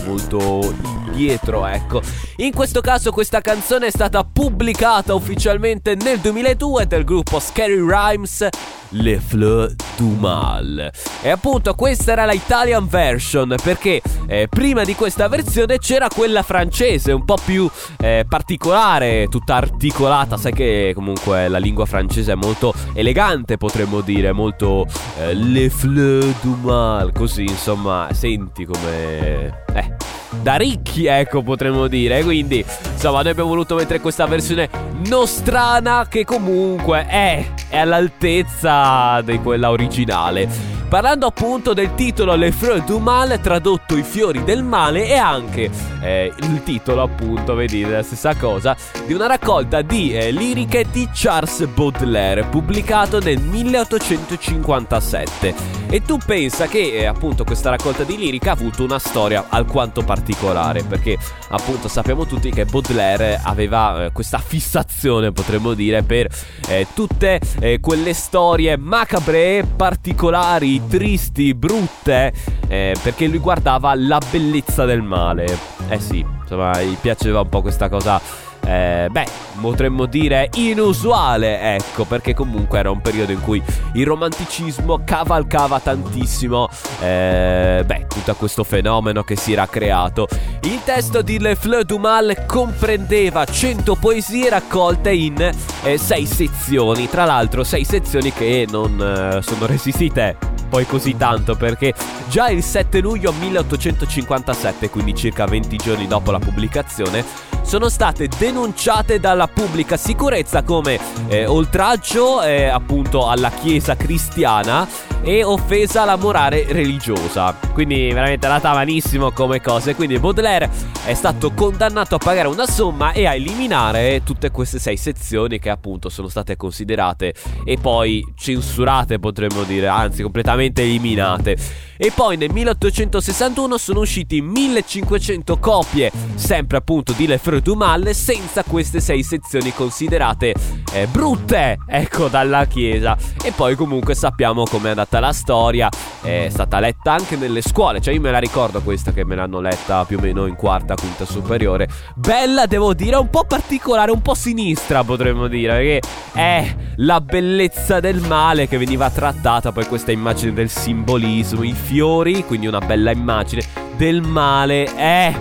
molto 0.06 0.74
indietro, 0.84 1.66
ecco. 1.66 2.02
In 2.38 2.54
questo 2.54 2.82
caso 2.82 3.12
questa 3.12 3.42
canzone 3.42 3.88
è 3.88 3.92
stata 3.92 4.24
pubblicata 4.24 5.14
ufficialmente 5.14 5.96
nel 5.96 6.20
2002 6.20 6.88
del 6.88 7.04
gruppo 7.04 7.40
Scary 7.40 7.80
Rhymes 7.80 8.48
Le 8.90 9.20
Fleurs 9.20 9.76
du 9.96 10.16
Mal. 10.18 10.92
E 11.22 11.30
appunto 11.30 11.74
questa 11.76 12.14
era 12.14 12.26
la 12.26 12.34
Italian 12.34 12.88
version 12.88 13.56
perché 13.62 14.02
eh, 14.28 14.48
prima 14.50 14.84
di 14.84 14.96
questa 14.96 15.28
versione 15.28 15.78
c'era 15.78 16.08
quella 16.14 16.42
francese, 16.42 17.12
un 17.12 17.26
po' 17.26 17.38
più 17.44 17.70
eh, 18.00 18.26
particolare, 18.28 19.28
tutta 19.30 19.56
articolata, 19.56 20.38
sai 20.38 20.54
che 20.54 20.94
comunque 20.96 21.48
la 21.48 21.60
lingua 21.60 21.86
francese 21.86 22.32
è 22.32 22.36
molto 22.36 22.74
elegante, 22.94 23.58
potremmo 23.58 24.02
dire, 24.02 24.32
molto 24.32 24.88
eh, 25.20 25.34
Le 25.62 25.70
Fleurs 25.70 26.34
du 26.42 26.56
Mal, 26.64 27.12
così 27.12 27.44
insomma, 27.44 28.08
senti 28.14 28.66
come... 28.66 29.64
Eh, 29.76 29.96
da 30.42 30.56
ricchi, 30.56 31.06
ecco, 31.06 31.42
potremmo 31.42 31.88
dire. 31.88 32.24
Quindi, 32.24 32.64
insomma, 32.92 33.22
noi 33.22 33.32
abbiamo 33.32 33.50
voluto 33.50 33.76
mettere 33.76 34.00
questa 34.00 34.26
versione 34.26 34.70
nostrana 35.08 36.06
che 36.08 36.26
comunque 36.26 37.06
è, 37.06 37.46
è 37.70 37.78
all'altezza 37.78 39.22
di 39.22 39.40
quella 39.40 39.72
originale. 39.72 40.80
Parlando 40.92 41.26
appunto 41.26 41.74
del 41.74 41.96
titolo 41.96 42.36
Le 42.36 42.52
Fleurs 42.52 42.84
du 42.84 42.98
Mal, 42.98 43.40
tradotto 43.42 43.96
i 43.96 44.04
fiori 44.04 44.44
del 44.44 44.62
male, 44.62 45.08
e 45.08 45.16
anche 45.16 45.72
eh, 46.02 46.34
il 46.38 46.64
titolo, 46.64 47.02
appunto, 47.02 47.56
vedi, 47.56 47.86
la 47.86 48.04
stessa 48.04 48.36
cosa, 48.36 48.76
di 49.06 49.14
una 49.14 49.28
raccolta 49.28 49.82
di 49.82 50.14
eh, 50.14 50.32
liriche 50.32 50.86
di 50.92 51.08
Charles 51.14 51.66
Baudelaire, 51.68 52.44
pubblicato 52.44 53.20
nel 53.20 53.40
1857. 53.40 55.81
E 55.94 56.02
tu 56.02 56.18
pensa 56.26 56.68
che 56.68 57.00
eh, 57.00 57.06
appunto 57.06 57.44
questa 57.44 57.70
raccolta 57.70 58.04
di 58.04 58.16
lirica 58.16 58.52
ha 58.52 58.54
avuto 58.54 58.86
una 58.86 58.98
storia 58.98 59.48
alquanto 59.50 60.06
particolare, 60.06 60.84
perché 60.84 61.18
appunto 61.50 61.90
sappiamo 61.90 62.26
tutti 62.26 62.50
che 62.50 62.64
Baudelaire 62.64 63.38
aveva 63.44 64.06
eh, 64.06 64.12
questa 64.14 64.38
fissazione, 64.38 65.34
potremmo 65.34 65.74
dire, 65.74 66.02
per 66.04 66.30
eh, 66.70 66.88
tutte 66.94 67.42
eh, 67.60 67.82
quelle 67.82 68.14
storie 68.14 68.78
macabre, 68.78 69.66
particolari, 69.66 70.88
tristi, 70.88 71.54
brutte, 71.54 72.32
eh, 72.70 72.96
perché 73.04 73.28
lui 73.28 73.40
guardava 73.40 73.94
la 73.94 74.22
bellezza 74.32 74.86
del 74.86 75.02
male. 75.02 75.58
Eh 75.90 76.00
sì, 76.00 76.26
insomma, 76.42 76.82
gli 76.82 76.96
piaceva 77.02 77.42
un 77.42 77.50
po' 77.50 77.62
questa 77.62 77.90
cosa. 77.90 78.41
Eh, 78.66 79.08
beh, 79.10 79.26
potremmo 79.60 80.06
dire 80.06 80.50
inusuale, 80.56 81.76
ecco, 81.76 82.06
perché 82.06 82.34
comunque 82.34 82.80
era 82.80 82.92
un 82.92 83.02
periodo 83.02 83.32
in 83.32 83.42
cui 83.42 83.62
il 83.94 84.06
romanticismo 84.06 85.02
cavalcava 85.04 85.80
tantissimo, 85.80 86.70
eh, 87.02 87.84
beh, 87.86 88.08
tutto 88.08 88.36
questo 88.36 88.64
fenomeno 88.64 89.24
che 89.24 89.36
si 89.36 89.54
era 89.54 89.68
creato. 89.68 90.28
Il 90.62 90.82
testo 90.84 91.22
di 91.22 91.40
Le 91.40 91.56
Fleurs 91.56 91.86
du 91.86 91.98
Mal 91.98 92.46
comprendeva 92.46 93.46
100 93.46 93.96
poesie 93.96 94.50
raccolte 94.50 95.12
in 95.12 95.52
6 95.96 96.22
eh, 96.22 96.26
sezioni, 96.26 97.10
tra 97.10 97.26
l'altro 97.26 97.64
6 97.64 97.84
sezioni 97.84 98.32
che 98.32 98.68
non 98.70 99.00
eh, 99.02 99.42
sono 99.42 99.66
resistite 99.66 100.38
poi 100.72 100.86
così 100.86 101.18
tanto 101.18 101.56
perché 101.56 101.94
già 102.30 102.48
il 102.48 102.64
7 102.64 103.02
luglio 103.02 103.34
1857, 103.34 104.90
quindi 104.90 105.14
circa 105.14 105.46
20 105.46 105.76
giorni 105.76 106.08
dopo 106.08 106.32
la 106.32 106.40
pubblicazione, 106.40 107.26
sono 107.64 107.90
state 107.90 108.28
denunciate 108.38 109.20
dalla 109.20 109.48
pubblica 109.48 109.98
sicurezza 109.98 110.64
come 110.64 111.00
eh, 111.28 111.46
oltraggio 111.46 112.42
eh, 112.42 112.66
appunto 112.66 113.28
alla 113.28 113.50
chiesa 113.50 113.96
cristiana 113.96 114.88
e 115.24 115.44
offesa 115.44 116.02
alla 116.02 116.16
morale 116.16 116.66
religiosa. 116.70 117.56
Quindi 117.74 118.12
veramente 118.12 118.48
andata 118.48 118.74
malissimo 118.74 119.32
come 119.32 119.62
cose. 119.62 119.96
Quindi 119.96 120.20
Baudelaire 120.20 120.70
è 121.06 121.14
stato 121.14 121.52
condannato 121.52 122.16
a 122.16 122.18
pagare 122.18 122.48
una 122.48 122.66
somma 122.66 123.12
e 123.12 123.26
a 123.26 123.34
eliminare 123.34 124.22
tutte 124.24 124.52
queste 124.52 124.80
sei 124.80 124.98
sezioni 124.98 125.60
che 125.60 125.70
appunto 125.70 126.10
sono 126.10 126.28
state 126.28 126.56
considerate 126.56 127.34
e 127.66 127.78
poi 127.78 128.26
censurate 128.36 129.20
potremmo 129.20 129.64
dire, 129.64 129.88
anzi 129.88 130.22
completamente 130.22 130.82
eliminate. 130.82 131.58
E 131.98 132.12
poi 132.16 132.36
nel 132.36 132.52
1861 132.52 133.78
sono 133.78 134.00
usciti 134.00 134.42
1500 134.42 135.60
copie, 135.60 136.12
sempre 136.34 136.78
appunto 136.78 137.14
di 137.14 137.28
Le 137.28 137.38
Fleurs 137.38 137.62
du 137.62 137.76
Mal, 137.76 138.16
senza 138.16 138.64
queste 138.64 139.00
sei 139.00 139.22
sezioni 139.22 139.72
considerate 139.72 140.56
eh, 140.94 141.08
brutte, 141.08 141.80
ecco, 141.86 142.28
dalla 142.28 142.66
chiesa. 142.66 143.18
E 143.44 143.52
poi 143.52 143.76
comunque 143.76 144.16
sappiamo 144.16 144.64
com'è 144.64 144.90
andata 144.90 145.20
la 145.20 145.34
storia, 145.34 145.90
è 146.22 146.48
stata 146.50 146.80
letta 146.80 147.14
anche 147.14 147.36
nelle 147.36 147.62
scuole, 147.62 148.02
cioè 148.02 148.14
io 148.14 148.22
me 148.22 148.32
la 148.32 148.40
ricordo 148.40 148.82
questa 148.82 149.12
che 149.12 149.26
me 149.26 149.36
l'hanno 149.36 149.60
letta 149.60 150.06
più 150.06 150.18
o 150.18 150.22
meno 150.22 150.46
in 150.46 150.56
quarta, 150.56 150.96
quinta 150.96 151.26
superiore. 151.26 151.88
Bella, 152.16 152.66
devo 152.66 152.94
dire, 152.94 153.16
un 153.16 153.30
po' 153.30 153.46
particolare, 153.46 154.12
un 154.12 154.22
po' 154.22 154.34
sinistra 154.34 155.04
potremmo 155.04 155.48
dire, 155.48 155.74
perché 155.74 156.00
è 156.34 156.76
la 156.98 157.22
bellezza 157.22 158.00
del 158.00 158.22
male 158.22 158.68
che 158.68 158.78
veniva 158.78 159.10
trattata, 159.10 159.72
poi 159.72 159.86
questa 159.86 160.12
immagine 160.12 160.54
del 160.54 160.70
simbolismo, 160.70 161.64
i 161.64 161.74
fiori, 161.74 162.46
quindi 162.46 162.68
una 162.68 162.80
bella 162.80 163.12
immagine 163.12 163.64
del 163.96 164.22
male 164.22 164.86
è 164.96 165.34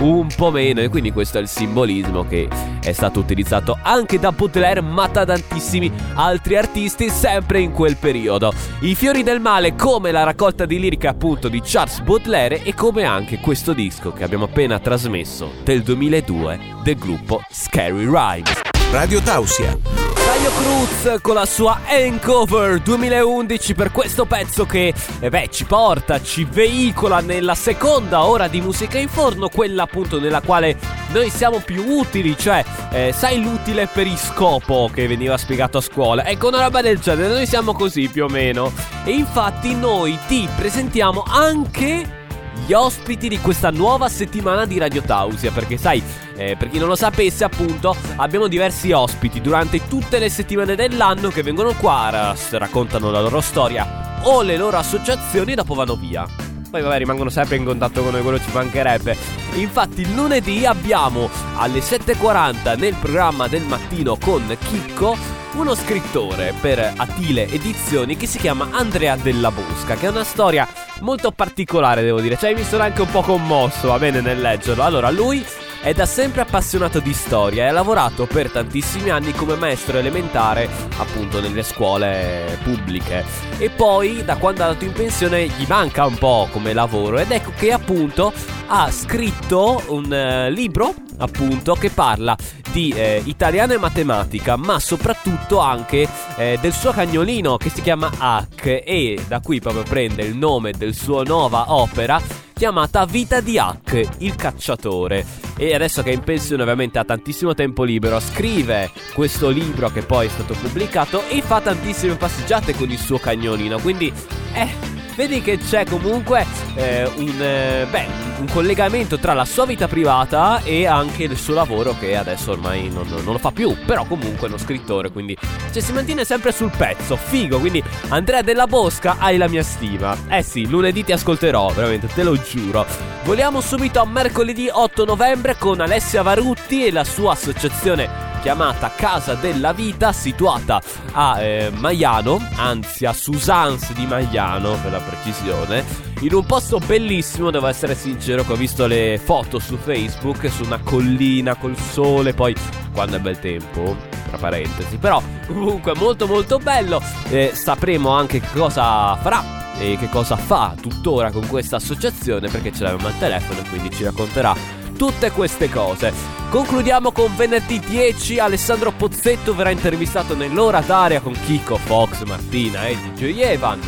un 0.00 0.28
po' 0.34 0.50
meno 0.50 0.80
e 0.80 0.88
quindi 0.88 1.12
questo 1.12 1.38
è 1.38 1.40
il 1.40 1.48
simbolismo 1.48 2.26
che 2.26 2.48
è 2.82 2.92
stato 2.92 3.20
utilizzato 3.20 3.78
anche 3.82 4.18
da 4.18 4.32
Baudelaire 4.32 4.80
ma 4.80 5.06
da 5.08 5.24
tantissimi 5.24 5.90
altri 6.14 6.56
artisti 6.56 7.08
sempre 7.10 7.60
in 7.60 7.72
quel 7.72 7.96
periodo. 7.96 8.52
I 8.80 8.94
fiori 8.94 9.22
del 9.22 9.40
male 9.40 9.74
come 9.74 10.10
la 10.10 10.24
raccolta 10.24 10.66
di 10.66 10.78
lirica 10.78 11.10
appunto 11.10 11.48
di 11.48 11.60
Charles 11.64 12.00
Baudelaire 12.00 12.62
e 12.62 12.74
come 12.74 13.04
anche 13.04 13.38
questo 13.38 13.72
disco 13.72 14.12
che 14.12 14.24
abbiamo 14.24 14.44
appena 14.44 14.78
trasmesso 14.78 15.50
del 15.64 15.82
2002 15.82 16.58
del 16.82 16.96
gruppo 16.96 17.42
Scary 17.50 18.04
Rhymes. 18.04 18.60
Radio 18.90 19.20
Tausia. 19.20 20.17
Taglio 20.48 20.50
Cruz 20.50 21.20
con 21.20 21.34
la 21.34 21.44
sua 21.44 21.80
Encover 21.86 22.80
2011 22.80 23.74
per 23.74 23.92
questo 23.92 24.24
pezzo 24.24 24.64
che 24.64 24.94
eh 25.20 25.28
beh, 25.28 25.48
ci 25.50 25.64
porta, 25.64 26.22
ci 26.22 26.46
veicola 26.50 27.20
nella 27.20 27.54
seconda 27.54 28.24
ora 28.24 28.48
di 28.48 28.60
musica 28.60 28.98
in 28.98 29.08
forno, 29.08 29.48
quella 29.48 29.82
appunto 29.82 30.18
nella 30.18 30.40
quale 30.40 30.76
noi 31.12 31.28
siamo 31.28 31.58
più 31.58 31.84
utili, 31.86 32.36
cioè 32.36 32.64
eh, 32.90 33.12
sai 33.14 33.42
l'utile 33.42 33.88
periscopo 33.92 34.90
che 34.92 35.06
veniva 35.06 35.36
spiegato 35.36 35.78
a 35.78 35.82
scuola. 35.82 36.24
Ecco 36.24 36.48
una 36.48 36.62
roba 36.62 36.80
del 36.80 36.98
genere, 36.98 37.28
noi 37.28 37.46
siamo 37.46 37.74
così 37.74 38.08
più 38.08 38.24
o 38.24 38.28
meno. 38.28 38.72
E 39.04 39.10
infatti 39.10 39.74
noi 39.74 40.18
ti 40.28 40.48
presentiamo 40.56 41.24
anche 41.26 42.17
gli 42.66 42.72
ospiti 42.72 43.28
di 43.28 43.38
questa 43.38 43.70
nuova 43.70 44.08
settimana 44.08 44.64
di 44.64 44.78
Radio 44.78 45.02
Tausia 45.02 45.50
perché 45.50 45.76
sai 45.76 46.02
eh, 46.36 46.56
per 46.56 46.68
chi 46.68 46.78
non 46.78 46.88
lo 46.88 46.96
sapesse 46.96 47.44
appunto 47.44 47.96
abbiamo 48.16 48.46
diversi 48.46 48.92
ospiti 48.92 49.40
durante 49.40 49.86
tutte 49.88 50.18
le 50.18 50.28
settimane 50.28 50.74
dell'anno 50.74 51.28
che 51.30 51.42
vengono 51.42 51.72
qua 51.74 52.34
raccontano 52.50 53.10
la 53.10 53.20
loro 53.20 53.40
storia 53.40 54.20
o 54.22 54.42
le 54.42 54.56
loro 54.56 54.76
associazioni 54.76 55.52
e 55.52 55.54
dopo 55.54 55.74
vanno 55.74 55.96
via 55.96 56.26
poi 56.70 56.82
vabbè 56.82 56.98
rimangono 56.98 57.30
sempre 57.30 57.56
in 57.56 57.64
contatto 57.64 58.02
con 58.02 58.12
noi, 58.12 58.22
quello 58.22 58.38
ci 58.38 58.50
mancherebbe. 58.52 59.16
Infatti 59.54 60.14
lunedì 60.14 60.66
abbiamo 60.66 61.30
alle 61.56 61.78
7.40 61.78 62.78
nel 62.78 62.94
programma 62.94 63.48
del 63.48 63.62
mattino 63.62 64.16
con 64.16 64.54
Chicco 64.68 65.16
uno 65.54 65.74
scrittore 65.74 66.52
per 66.60 66.92
Atile 66.96 67.48
Edizioni 67.48 68.16
che 68.16 68.26
si 68.26 68.38
chiama 68.38 68.68
Andrea 68.70 69.16
Della 69.16 69.50
Bosca, 69.50 69.94
che 69.94 70.06
è 70.06 70.10
una 70.10 70.24
storia 70.24 70.68
molto 71.00 71.30
particolare, 71.30 72.02
devo 72.02 72.20
dire. 72.20 72.36
Cioè, 72.36 72.54
mi 72.54 72.64
sono 72.64 72.82
anche 72.82 73.02
un 73.02 73.10
po' 73.10 73.22
commosso, 73.22 73.88
va 73.88 73.98
bene, 73.98 74.20
nel 74.20 74.40
leggerlo. 74.40 74.82
Allora, 74.82 75.10
lui 75.10 75.44
è 75.80 75.92
da 75.92 76.06
sempre 76.06 76.40
appassionato 76.40 77.00
di 77.00 77.12
storia 77.12 77.64
e 77.64 77.68
ha 77.68 77.72
lavorato 77.72 78.26
per 78.26 78.50
tantissimi 78.50 79.10
anni 79.10 79.32
come 79.32 79.54
maestro 79.54 79.98
elementare, 79.98 80.68
appunto, 80.96 81.40
nelle 81.40 81.62
scuole 81.62 82.58
pubbliche. 82.62 83.24
E 83.58 83.70
poi, 83.70 84.24
da 84.24 84.36
quando 84.36 84.62
è 84.62 84.64
andato 84.64 84.84
in 84.84 84.92
pensione, 84.92 85.46
gli 85.46 85.64
manca 85.68 86.04
un 86.06 86.18
po' 86.18 86.48
come 86.50 86.72
lavoro. 86.72 87.18
Ed 87.18 87.30
ecco 87.30 87.52
che, 87.56 87.72
appunto, 87.72 88.32
ha 88.66 88.90
scritto 88.90 89.82
un 89.88 90.04
uh, 90.04 90.52
libro, 90.52 90.94
appunto, 91.18 91.74
che 91.74 91.90
parla 91.90 92.36
di 92.70 92.90
eh, 92.90 93.22
italiano 93.24 93.72
e 93.72 93.78
matematica, 93.78 94.56
ma 94.56 94.78
soprattutto 94.78 95.58
anche 95.58 96.06
eh, 96.36 96.58
del 96.60 96.72
suo 96.72 96.92
cagnolino 96.92 97.56
che 97.56 97.70
si 97.70 97.80
chiama 97.80 98.10
Hack 98.16 98.66
e 98.66 99.18
da 99.26 99.40
qui 99.40 99.58
proprio 99.58 99.84
prende 99.84 100.22
il 100.22 100.36
nome 100.36 100.72
del 100.72 100.94
suo 100.94 101.22
nuova 101.22 101.72
opera 101.72 102.20
chiamata 102.58 103.04
Vita 103.04 103.40
di 103.40 103.56
Hack, 103.56 104.16
il 104.18 104.34
cacciatore. 104.34 105.24
E 105.56 105.76
adesso 105.76 106.02
che 106.02 106.10
è 106.10 106.12
in 106.12 106.24
pensione 106.24 106.62
ovviamente 106.62 106.98
ha 106.98 107.04
tantissimo 107.04 107.54
tempo 107.54 107.84
libero, 107.84 108.18
scrive 108.18 108.90
questo 109.14 109.48
libro 109.48 109.90
che 109.90 110.02
poi 110.02 110.26
è 110.26 110.28
stato 110.28 110.54
pubblicato 110.54 111.22
e 111.28 111.40
fa 111.40 111.60
tantissime 111.60 112.16
passeggiate 112.16 112.74
con 112.74 112.90
il 112.90 112.98
suo 112.98 113.18
cagnolino, 113.18 113.78
quindi 113.78 114.12
eh 114.54 114.97
vedi 115.18 115.42
che 115.42 115.58
c'è 115.58 115.84
comunque 115.84 116.46
eh, 116.76 117.04
un, 117.16 117.42
eh, 117.42 117.86
beh, 117.90 118.06
un, 118.38 118.46
collegamento 118.52 119.18
tra 119.18 119.32
la 119.32 119.44
sua 119.44 119.66
vita 119.66 119.88
privata 119.88 120.62
e 120.62 120.86
anche 120.86 121.24
il 121.24 121.36
suo 121.36 121.54
lavoro 121.54 121.98
che 121.98 122.14
adesso 122.14 122.52
ormai 122.52 122.88
non, 122.88 123.08
non 123.08 123.32
lo 123.32 123.38
fa 123.38 123.50
più, 123.50 123.76
però 123.84 124.04
comunque 124.04 124.46
è 124.46 124.48
uno 124.48 124.58
scrittore, 124.58 125.10
quindi 125.10 125.36
cioè, 125.72 125.82
si 125.82 125.92
mantiene 125.92 126.24
sempre 126.24 126.52
sul 126.52 126.70
pezzo, 126.70 127.16
figo, 127.16 127.58
quindi 127.58 127.82
Andrea 128.10 128.42
Della 128.42 128.68
Bosca 128.68 129.16
hai 129.18 129.36
la 129.38 129.48
mia 129.48 129.64
stima. 129.64 130.16
Eh 130.28 130.42
sì, 130.42 130.68
lunedì 130.68 131.02
ti 131.02 131.10
ascolterò, 131.10 131.66
veramente, 131.70 132.06
te 132.06 132.22
lo 132.22 132.40
giuro. 132.40 132.86
Vogliamo 133.24 133.60
subito 133.60 134.00
a 134.00 134.06
mercoledì 134.06 134.68
8 134.70 135.04
novembre 135.04 135.56
con 135.58 135.80
Alessia 135.80 136.22
Varutti 136.22 136.86
e 136.86 136.92
la 136.92 137.02
sua 137.02 137.32
associazione 137.32 138.27
chiamata 138.38 138.90
Casa 138.94 139.34
della 139.34 139.72
Vita, 139.72 140.12
situata 140.12 140.80
a 141.12 141.40
eh, 141.40 141.70
Maiano, 141.74 142.40
anzi 142.56 143.06
a 143.06 143.12
Susans 143.12 143.92
di 143.92 144.06
Maiano 144.06 144.78
per 144.82 144.92
la 144.92 145.00
precisione, 145.00 145.84
in 146.20 146.34
un 146.34 146.44
posto 146.44 146.78
bellissimo, 146.78 147.50
devo 147.50 147.66
essere 147.66 147.94
sincero, 147.94 148.44
che 148.44 148.52
ho 148.52 148.56
visto 148.56 148.86
le 148.86 149.20
foto 149.22 149.58
su 149.58 149.76
Facebook, 149.76 150.50
su 150.50 150.64
una 150.64 150.80
collina 150.82 151.54
col 151.54 151.76
sole, 151.76 152.34
poi 152.34 152.54
quando 152.92 153.16
è 153.16 153.20
bel 153.20 153.38
tempo, 153.38 153.96
tra 154.28 154.38
parentesi, 154.38 154.96
però 154.96 155.22
comunque 155.46 155.94
molto 155.94 156.26
molto 156.26 156.58
bello, 156.58 157.00
eh, 157.28 157.52
sapremo 157.54 158.10
anche 158.10 158.40
che 158.40 158.48
cosa 158.52 159.16
farà 159.16 159.58
e 159.78 159.96
che 159.96 160.08
cosa 160.08 160.36
fa 160.36 160.74
tuttora 160.80 161.30
con 161.30 161.46
questa 161.46 161.76
associazione 161.76 162.48
perché 162.48 162.72
ce 162.72 162.82
l'abbiamo 162.82 163.06
al 163.06 163.18
telefono 163.18 163.60
e 163.60 163.68
quindi 163.68 163.90
ci 163.90 164.02
racconterà 164.02 164.77
tutte 164.98 165.30
queste 165.30 165.70
cose. 165.70 166.12
Concludiamo 166.50 167.12
con 167.12 167.34
venerdì 167.36 167.78
10, 167.78 168.40
Alessandro 168.40 168.90
Pozzetto 168.90 169.54
verrà 169.54 169.70
intervistato 169.70 170.34
nell'ora 170.34 170.80
d'aria 170.80 171.20
con 171.20 171.32
Kiko, 171.32 171.76
Fox, 171.76 172.24
Martina 172.24 172.86
e 172.86 172.96
DJ 172.96 173.40
Evan 173.40 173.80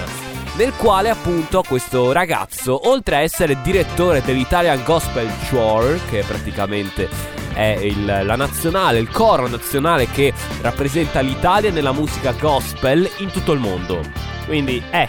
nel 0.57 0.75
quale 0.75 1.09
appunto 1.09 1.63
questo 1.67 2.13
ragazzo, 2.13 2.89
oltre 2.89 3.17
a 3.17 3.21
essere 3.21 3.63
direttore 3.63 4.21
dell'Italian 4.21 4.83
Gospel 4.85 5.31
Choir, 5.49 5.99
che 6.11 6.23
praticamente 6.27 7.09
è 7.55 7.79
il, 7.81 8.05
la 8.05 8.37
nazionale, 8.37 8.99
il 8.99 9.09
coro 9.09 9.49
nazionale 9.49 10.07
che 10.11 10.35
rappresenta 10.61 11.21
l'Italia 11.21 11.71
nella 11.71 11.93
musica 11.93 12.33
gospel 12.33 13.09
in 13.19 13.31
tutto 13.31 13.53
il 13.53 13.61
mondo. 13.61 14.03
Quindi 14.45 14.83
è 14.91 15.09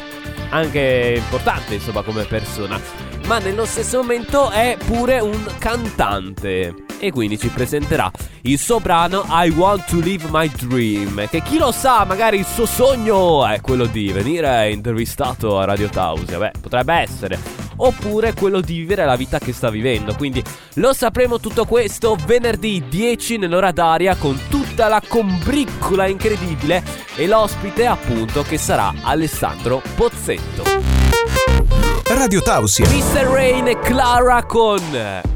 anche 0.50 1.16
importante 1.18 1.76
insomma 1.76 2.02
come 2.02 2.24
persona 2.24 2.80
ma 3.32 3.40
nello 3.40 3.64
stesso 3.64 4.02
momento 4.02 4.50
è 4.50 4.76
pure 4.86 5.22
un 5.22 5.46
cantante. 5.58 6.76
E 7.00 7.12
quindi 7.12 7.40
ci 7.40 7.48
presenterà 7.48 8.12
il 8.42 8.60
suo 8.60 8.82
brano 8.82 9.24
I 9.30 9.50
Want 9.52 9.86
to 9.90 10.02
Live 10.02 10.28
My 10.30 10.52
Dream 10.54 11.30
che 11.30 11.42
chi 11.42 11.58
lo 11.58 11.72
sa 11.72 12.04
magari 12.04 12.40
il 12.40 12.46
suo 12.46 12.66
sogno 12.66 13.48
è 13.48 13.62
quello 13.62 13.86
di 13.86 14.12
venire 14.12 14.70
intervistato 14.70 15.58
a 15.60 15.64
Radio 15.64 15.88
Tausia. 15.88 16.40
Beh 16.40 16.52
potrebbe 16.60 16.94
essere. 16.96 17.40
Oppure 17.78 18.34
quello 18.34 18.60
di 18.60 18.80
vivere 18.80 19.06
la 19.06 19.16
vita 19.16 19.40
che 19.40 19.54
sta 19.54 19.70
vivendo. 19.70 20.14
Quindi 20.14 20.44
lo 20.74 20.92
sapremo 20.92 21.40
tutto 21.40 21.64
questo 21.64 22.18
venerdì 22.26 22.84
10 22.90 23.38
nell'ora 23.38 23.72
d'aria 23.72 24.16
con 24.16 24.38
tutta 24.50 24.90
la 24.90 25.02
combriccola 25.08 26.06
incredibile 26.06 26.84
e 27.16 27.28
l'ospite 27.28 27.86
appunto 27.86 28.42
che 28.42 28.58
sarà 28.58 28.94
Alessandro 29.04 29.82
Pozzetto 29.96 31.01
Radio 32.08 32.42
Tausia. 32.42 32.88
Mr. 32.88 33.28
Rain 33.28 33.68
e 33.68 33.80
Clara 33.80 34.44
con 34.44 34.82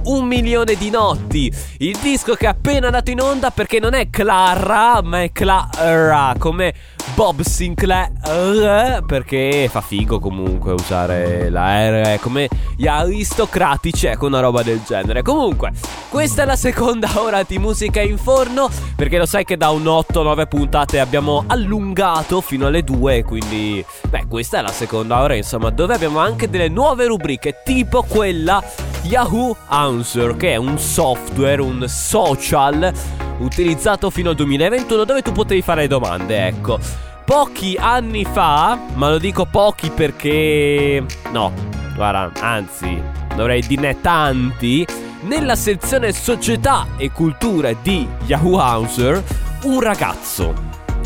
Un 0.03 0.25
milione 0.27 0.75
di 0.75 0.89
notti. 0.89 1.51
Il 1.77 1.97
disco 1.97 2.35
che 2.35 2.45
è 2.45 2.49
appena 2.49 2.87
andato 2.87 3.11
in 3.11 3.21
onda 3.21 3.49
perché 3.49 3.79
non 3.79 3.93
è 3.93 4.09
Clara, 4.09 5.01
ma 5.01 5.23
è 5.23 5.31
Clara, 5.31 6.35
come 6.37 6.73
Bob 7.13 7.41
Sinclair. 7.41 9.03
Perché 9.05 9.67
fa 9.69 9.81
figo 9.81 10.19
comunque 10.19 10.73
usare 10.73 11.49
la 11.49 12.13
R 12.13 12.19
come 12.19 12.49
gli 12.75 12.87
aristocratici, 12.87 14.07
ecco 14.07 14.25
una 14.25 14.39
roba 14.39 14.63
del 14.63 14.81
genere. 14.85 15.21
Comunque, 15.21 15.71
questa 16.09 16.43
è 16.43 16.45
la 16.45 16.55
seconda 16.55 17.09
ora 17.21 17.43
di 17.43 17.59
musica 17.59 18.01
in 18.01 18.17
forno. 18.17 18.69
Perché 18.95 19.17
lo 19.17 19.25
sai 19.25 19.45
che 19.45 19.57
da 19.57 19.69
un 19.69 19.83
8-9 19.83 20.47
puntate 20.47 20.99
abbiamo 20.99 21.43
allungato 21.47 22.41
fino 22.41 22.67
alle 22.67 22.83
2. 22.83 23.23
Quindi, 23.23 23.85
beh, 24.09 24.25
questa 24.27 24.59
è 24.59 24.61
la 24.61 24.71
seconda 24.71 25.21
ora, 25.21 25.35
insomma, 25.35 25.69
dove 25.69 25.93
abbiamo 25.93 26.19
anche 26.19 26.49
delle 26.49 26.69
nuove 26.69 27.05
rubriche, 27.05 27.61
tipo 27.63 28.03
quella 28.03 28.63
Yahoo 29.03 29.55
Answer, 29.67 30.35
che 30.35 30.53
è 30.53 30.55
un 30.55 30.77
software, 30.79 31.61
un 31.61 31.85
social 31.87 32.93
utilizzato 33.39 34.09
fino 34.09 34.29
al 34.29 34.35
2021 34.35 35.03
dove 35.03 35.21
tu 35.21 35.31
potevi 35.31 35.61
fare 35.61 35.87
domande, 35.87 36.47
ecco. 36.47 36.79
Pochi 37.25 37.75
anni 37.79 38.23
fa, 38.23 38.77
ma 38.93 39.09
lo 39.09 39.17
dico 39.17 39.45
pochi 39.45 39.89
perché... 39.89 41.03
No, 41.31 41.51
guarda, 41.95 42.31
anzi, 42.39 43.01
dovrei 43.35 43.61
dirne 43.61 43.99
tanti. 43.99 44.85
Nella 45.21 45.55
sezione 45.55 46.11
società 46.11 46.85
e 46.97 47.11
cultura 47.11 47.73
di 47.73 48.07
Yahoo 48.27 48.59
Answer, 48.59 49.23
un 49.63 49.81
ragazzo 49.81 50.53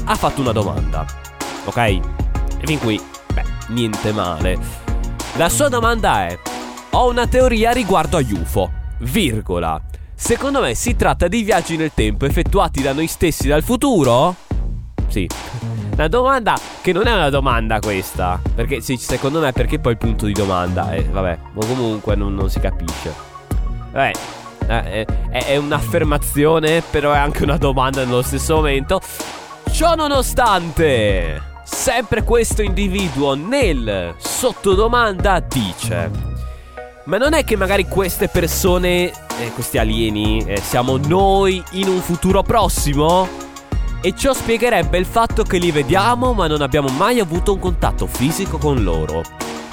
ha 0.09 0.15
fatto 0.15 0.41
una 0.41 0.51
domanda. 0.51 1.05
Ok? 1.65 1.77
E 1.77 2.01
fin 2.63 2.79
qui, 2.79 2.99
beh, 3.33 3.43
niente 3.67 4.11
male. 4.11 4.57
La 5.35 5.49
sua 5.49 5.69
domanda 5.69 6.27
è: 6.27 6.37
Ho 6.91 7.09
una 7.09 7.27
teoria 7.27 7.71
riguardo 7.71 8.17
a 8.17 8.21
UFO. 8.21 8.71
Virgola. 8.99 9.79
Secondo 10.21 10.60
me 10.60 10.75
si 10.75 10.97
tratta 10.97 11.29
di 11.29 11.41
viaggi 11.43 11.77
nel 11.77 11.91
tempo 11.93 12.25
effettuati 12.25 12.82
da 12.82 12.91
noi 12.91 13.08
stessi 13.08 13.47
dal 13.47 13.63
futuro? 13.63 14.36
Sì. 15.08 15.27
Una 15.93 16.08
domanda 16.10 16.60
che 16.82 16.91
non 16.91 17.08
è 17.08 17.13
una 17.13 17.29
domanda 17.29 17.79
questa. 17.79 18.39
Perché 18.53 18.82
sì, 18.82 18.97
secondo 18.97 19.39
me 19.39 19.53
perché 19.53 19.79
poi 19.79 19.93
il 19.93 19.97
punto 19.97 20.25
di 20.25 20.34
domanda? 20.34 20.91
Eh, 20.91 21.03
vabbè, 21.03 21.39
ma 21.53 21.65
comunque 21.65 22.15
non, 22.15 22.36
non 22.36 22.49
si 22.49 22.60
capisce. 22.60 23.12
Vabbè, 23.91 24.12
eh, 24.67 25.05
è, 25.32 25.45
è 25.45 25.55
un'affermazione, 25.55 26.84
però 26.88 27.13
è 27.13 27.17
anche 27.17 27.43
una 27.43 27.58
domanda 27.58 28.03
nello 28.03 28.21
stesso 28.21 28.55
momento. 28.55 29.01
Ciò 29.71 29.95
nonostante, 29.95 31.41
sempre 31.63 32.23
questo 32.23 32.62
individuo 32.62 33.34
nel 33.36 34.13
sottodomanda 34.17 35.39
dice: 35.39 36.12
Ma 37.05 37.17
non 37.17 37.34
è 37.34 37.43
che 37.45 37.55
magari 37.55 37.88
queste 37.88 38.27
persone, 38.27 39.12
eh, 39.39 39.52
questi 39.54 39.78
alieni, 39.78 40.43
eh, 40.45 40.60
siamo 40.62 40.97
noi 40.97 41.63
in 41.71 41.88
un 41.88 41.99
futuro 42.02 42.43
prossimo? 42.43 43.28
E 44.02 44.13
ciò 44.15 44.34
spiegherebbe 44.34 44.97
il 44.97 45.06
fatto 45.06 45.43
che 45.43 45.58
li 45.58 45.71
vediamo 45.71 46.34
ma 46.34 46.47
non 46.47 46.62
abbiamo 46.62 46.89
mai 46.89 47.19
avuto 47.19 47.54
un 47.54 47.60
contatto 47.60 48.08
fisico 48.08 48.58
con 48.58 48.84
loro, 48.84 49.23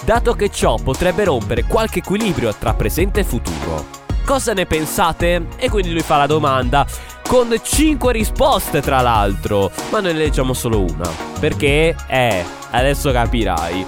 dato 0.04 0.34
che 0.34 0.50
ciò 0.50 0.76
potrebbe 0.76 1.24
rompere 1.24 1.64
qualche 1.64 2.00
equilibrio 2.00 2.54
tra 2.54 2.74
presente 2.74 3.20
e 3.20 3.24
futuro. 3.24 4.04
Cosa 4.24 4.52
ne 4.52 4.66
pensate? 4.66 5.46
E 5.56 5.68
quindi 5.68 5.92
lui 5.92 6.00
fa 6.00 6.16
la 6.16 6.26
domanda 6.26 6.86
con 7.28 7.54
5 7.60 8.12
risposte 8.12 8.80
tra 8.80 9.00
l'altro, 9.00 9.70
ma 9.90 10.00
noi 10.00 10.12
ne 10.12 10.18
leggiamo 10.18 10.52
solo 10.52 10.80
una, 10.80 11.08
perché 11.38 11.94
è, 12.06 12.44
adesso 12.70 13.10
capirai, 13.12 13.84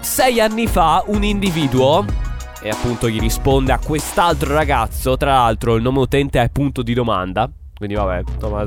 6 0.00 0.40
anni 0.40 0.66
fa 0.66 1.04
un 1.06 1.22
individuo 1.22 2.04
e 2.62 2.68
appunto 2.70 3.08
gli 3.08 3.18
risponde 3.18 3.72
a 3.72 3.78
quest'altro 3.78 4.54
ragazzo, 4.54 5.16
tra 5.16 5.32
l'altro 5.32 5.74
il 5.74 5.82
nome 5.82 5.98
utente 5.98 6.40
è 6.40 6.48
punto 6.48 6.82
di 6.82 6.94
domanda, 6.94 7.50
quindi 7.76 7.94
vabbè, 7.96 8.22
insomma, 8.34 8.64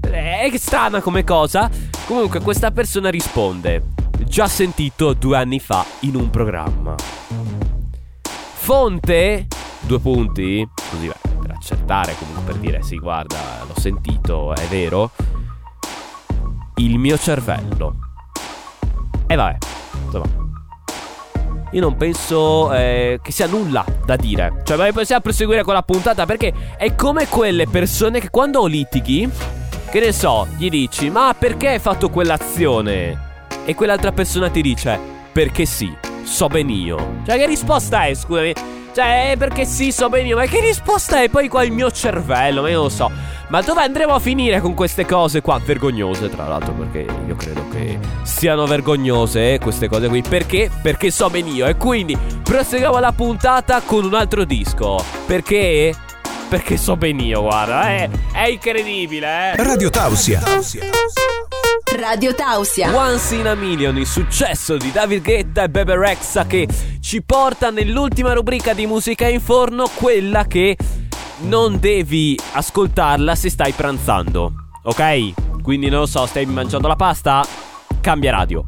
è 0.00 0.50
strana 0.56 1.00
come 1.02 1.24
cosa. 1.24 1.70
Comunque 2.06 2.40
questa 2.40 2.70
persona 2.70 3.10
risponde, 3.10 3.82
già 4.24 4.48
sentito 4.48 5.12
due 5.12 5.36
anni 5.36 5.60
fa 5.60 5.84
in 6.00 6.16
un 6.16 6.30
programma. 6.30 6.94
Fonte 8.22 9.46
due 9.80 10.00
punti, 10.00 10.66
così 10.90 11.06
beh, 11.06 11.38
per 11.40 11.50
accertare, 11.50 12.14
comunque 12.18 12.42
per 12.44 12.56
dire 12.56 12.82
sì, 12.82 12.96
guarda, 12.96 13.36
l'ho 13.66 13.78
sentito, 13.78 14.54
è 14.54 14.66
vero. 14.68 15.10
il 16.76 16.98
mio 16.98 17.18
cervello. 17.18 17.96
E 19.26 19.34
vabbè, 19.34 19.56
insomma. 20.04 20.47
Io 21.72 21.80
non 21.80 21.96
penso 21.96 22.72
eh, 22.72 23.20
che 23.22 23.30
sia 23.30 23.46
nulla 23.46 23.84
da 24.04 24.16
dire. 24.16 24.62
Cioè, 24.64 24.76
ma 24.76 24.90
possiamo 24.90 25.20
proseguire 25.20 25.62
con 25.62 25.74
la 25.74 25.82
puntata 25.82 26.24
perché 26.24 26.52
è 26.76 26.94
come 26.94 27.26
quelle 27.28 27.66
persone 27.66 28.20
che 28.20 28.30
quando 28.30 28.66
litighi, 28.66 29.28
che 29.90 30.00
ne 30.00 30.12
so, 30.12 30.46
gli 30.56 30.70
dici, 30.70 31.10
ma 31.10 31.34
perché 31.38 31.68
hai 31.68 31.78
fatto 31.78 32.08
quell'azione? 32.08 33.26
E 33.64 33.74
quell'altra 33.74 34.12
persona 34.12 34.48
ti 34.48 34.62
dice, 34.62 34.98
perché 35.30 35.66
sì, 35.66 35.94
so 36.22 36.46
ben 36.46 36.70
io. 36.70 37.20
Cioè, 37.26 37.36
che 37.36 37.46
risposta 37.46 38.04
è, 38.04 38.14
scusami? 38.14 38.52
Cioè, 38.94 39.34
perché 39.38 39.64
sì, 39.64 39.92
so 39.92 40.08
ben 40.08 40.26
io. 40.26 40.36
Ma 40.36 40.46
che 40.46 40.60
risposta 40.60 41.22
è 41.22 41.28
poi 41.28 41.48
qua 41.48 41.62
il 41.62 41.72
mio 41.72 41.90
cervello? 41.90 42.62
Ma 42.62 42.68
io 42.68 42.74
non 42.76 42.84
lo 42.84 42.88
so. 42.88 43.10
Ma 43.48 43.62
dove 43.62 43.80
andremo 43.80 44.12
a 44.12 44.18
finire 44.18 44.60
con 44.60 44.74
queste 44.74 45.06
cose 45.06 45.40
qua? 45.40 45.58
Vergognose, 45.58 46.28
tra 46.28 46.46
l'altro, 46.46 46.74
perché 46.74 47.06
io 47.26 47.34
credo 47.34 47.66
che 47.70 47.98
siano 48.22 48.66
vergognose 48.66 49.58
queste 49.58 49.88
cose 49.88 50.08
qui. 50.08 50.20
Perché? 50.20 50.70
Perché 50.82 51.10
so 51.10 51.30
ben 51.30 51.46
io. 51.46 51.66
E 51.66 51.76
quindi 51.76 52.14
proseguiamo 52.42 52.98
la 52.98 53.12
puntata 53.12 53.80
con 53.80 54.04
un 54.04 54.12
altro 54.12 54.44
disco. 54.44 55.02
Perché? 55.24 55.94
Perché 56.50 56.76
so 56.76 56.98
ben 56.98 57.18
io, 57.20 57.40
guarda, 57.40 57.88
è, 57.88 58.10
è 58.32 58.48
incredibile, 58.48 59.52
eh. 59.54 59.62
Radio 59.62 59.88
Tausia. 59.88 60.42
Radio 61.96 62.34
Tausia. 62.34 62.94
Once 62.94 63.34
in 63.34 63.46
a 63.46 63.54
Million, 63.54 63.96
il 63.96 64.06
successo 64.06 64.76
di 64.76 64.92
David 64.92 65.22
Guetta 65.22 65.62
e 65.62 65.70
Bebe 65.70 65.96
Rexha 65.96 66.44
che 66.46 66.68
ci 67.00 67.22
porta 67.22 67.70
nell'ultima 67.70 68.34
rubrica 68.34 68.74
di 68.74 68.86
musica 68.86 69.26
in 69.26 69.40
forno, 69.40 69.88
quella 69.94 70.46
che 70.46 70.76
non 71.40 71.78
devi 71.78 72.38
ascoltarla 72.52 73.34
se 73.34 73.50
stai 73.50 73.72
pranzando, 73.72 74.52
ok? 74.82 75.62
Quindi 75.62 75.88
non 75.88 76.00
lo 76.00 76.06
so, 76.06 76.26
stai 76.26 76.46
mangiando 76.46 76.88
la 76.88 76.96
pasta? 76.96 77.44
Cambia 78.00 78.30
radio. 78.30 78.64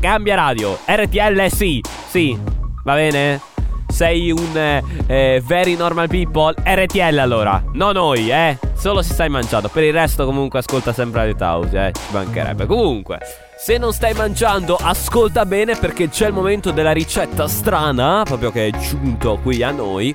Cambia 0.00 0.34
radio. 0.34 0.78
RTL 0.86 1.46
sì, 1.48 1.82
sì, 2.08 2.38
va 2.84 2.94
bene? 2.94 3.40
Sei 3.88 4.30
un 4.30 4.56
eh, 4.56 4.82
eh, 5.06 5.42
very 5.44 5.74
normal 5.74 6.08
people. 6.08 6.54
RTL 6.62 7.18
allora, 7.18 7.62
no 7.72 7.90
noi, 7.90 8.30
eh. 8.30 8.58
Solo 8.76 9.02
se 9.02 9.12
stai 9.12 9.28
mangiando. 9.28 9.68
Per 9.68 9.82
il 9.82 9.92
resto, 9.92 10.24
comunque, 10.24 10.60
ascolta 10.60 10.92
sempre 10.92 11.26
Radio 11.26 11.44
House, 11.44 11.86
eh. 11.86 11.92
Ci 11.92 12.12
mancherebbe. 12.12 12.66
Comunque, 12.66 13.18
se 13.58 13.76
non 13.76 13.92
stai 13.92 14.14
mangiando, 14.14 14.76
ascolta 14.80 15.44
bene 15.44 15.74
perché 15.76 16.08
c'è 16.08 16.28
il 16.28 16.32
momento 16.32 16.70
della 16.70 16.92
ricetta 16.92 17.48
strana, 17.48 18.22
proprio 18.24 18.52
che 18.52 18.68
è 18.68 18.78
giunto 18.78 19.38
qui 19.42 19.62
a 19.62 19.70
noi. 19.70 20.14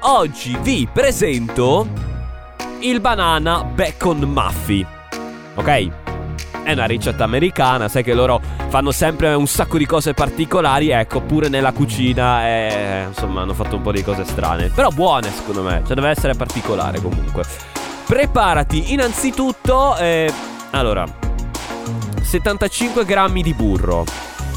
Oggi 0.00 0.56
vi 0.62 0.88
presento 0.90 1.86
il 2.80 3.00
banana 3.00 3.64
bacon 3.64 4.20
muffy. 4.20 4.86
Ok? 5.56 5.88
È 6.62 6.72
una 6.72 6.84
ricetta 6.84 7.24
americana, 7.24 7.88
sai 7.88 8.04
che 8.04 8.14
loro 8.14 8.40
fanno 8.68 8.92
sempre 8.92 9.34
un 9.34 9.48
sacco 9.48 9.76
di 9.76 9.86
cose 9.86 10.14
particolari, 10.14 10.90
ecco, 10.90 11.20
pure 11.22 11.48
nella 11.48 11.72
cucina, 11.72 12.46
e, 12.46 13.06
insomma, 13.08 13.42
hanno 13.42 13.54
fatto 13.54 13.74
un 13.74 13.82
po' 13.82 13.90
di 13.90 14.04
cose 14.04 14.24
strane. 14.24 14.68
Però 14.68 14.90
buone, 14.90 15.32
secondo 15.32 15.62
me, 15.62 15.82
cioè 15.84 15.96
deve 15.96 16.10
essere 16.10 16.34
particolare 16.34 17.00
comunque. 17.00 17.42
Preparati 18.06 18.92
innanzitutto, 18.92 19.96
eh, 19.96 20.32
allora, 20.70 21.04
75 22.22 23.04
grammi 23.04 23.42
di 23.42 23.52
burro 23.52 24.04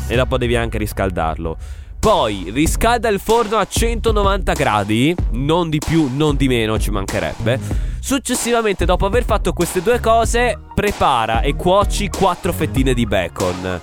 e 0.07 0.15
dopo 0.15 0.37
devi 0.37 0.55
anche 0.55 0.77
riscaldarlo. 0.77 1.57
Poi 2.01 2.49
riscalda 2.51 3.09
il 3.09 3.19
forno 3.19 3.57
a 3.57 3.67
190 3.67 4.53
gradi, 4.53 5.15
non 5.33 5.69
di 5.69 5.77
più, 5.77 6.09
non 6.11 6.35
di 6.35 6.47
meno, 6.47 6.79
ci 6.79 6.89
mancherebbe. 6.89 7.59
Successivamente, 7.99 8.85
dopo 8.85 9.05
aver 9.05 9.23
fatto 9.23 9.53
queste 9.53 9.83
due 9.83 9.99
cose, 9.99 10.59
prepara 10.73 11.41
e 11.41 11.53
cuoci 11.53 12.09
4 12.09 12.53
fettine 12.53 12.95
di 12.95 13.05
bacon. 13.05 13.79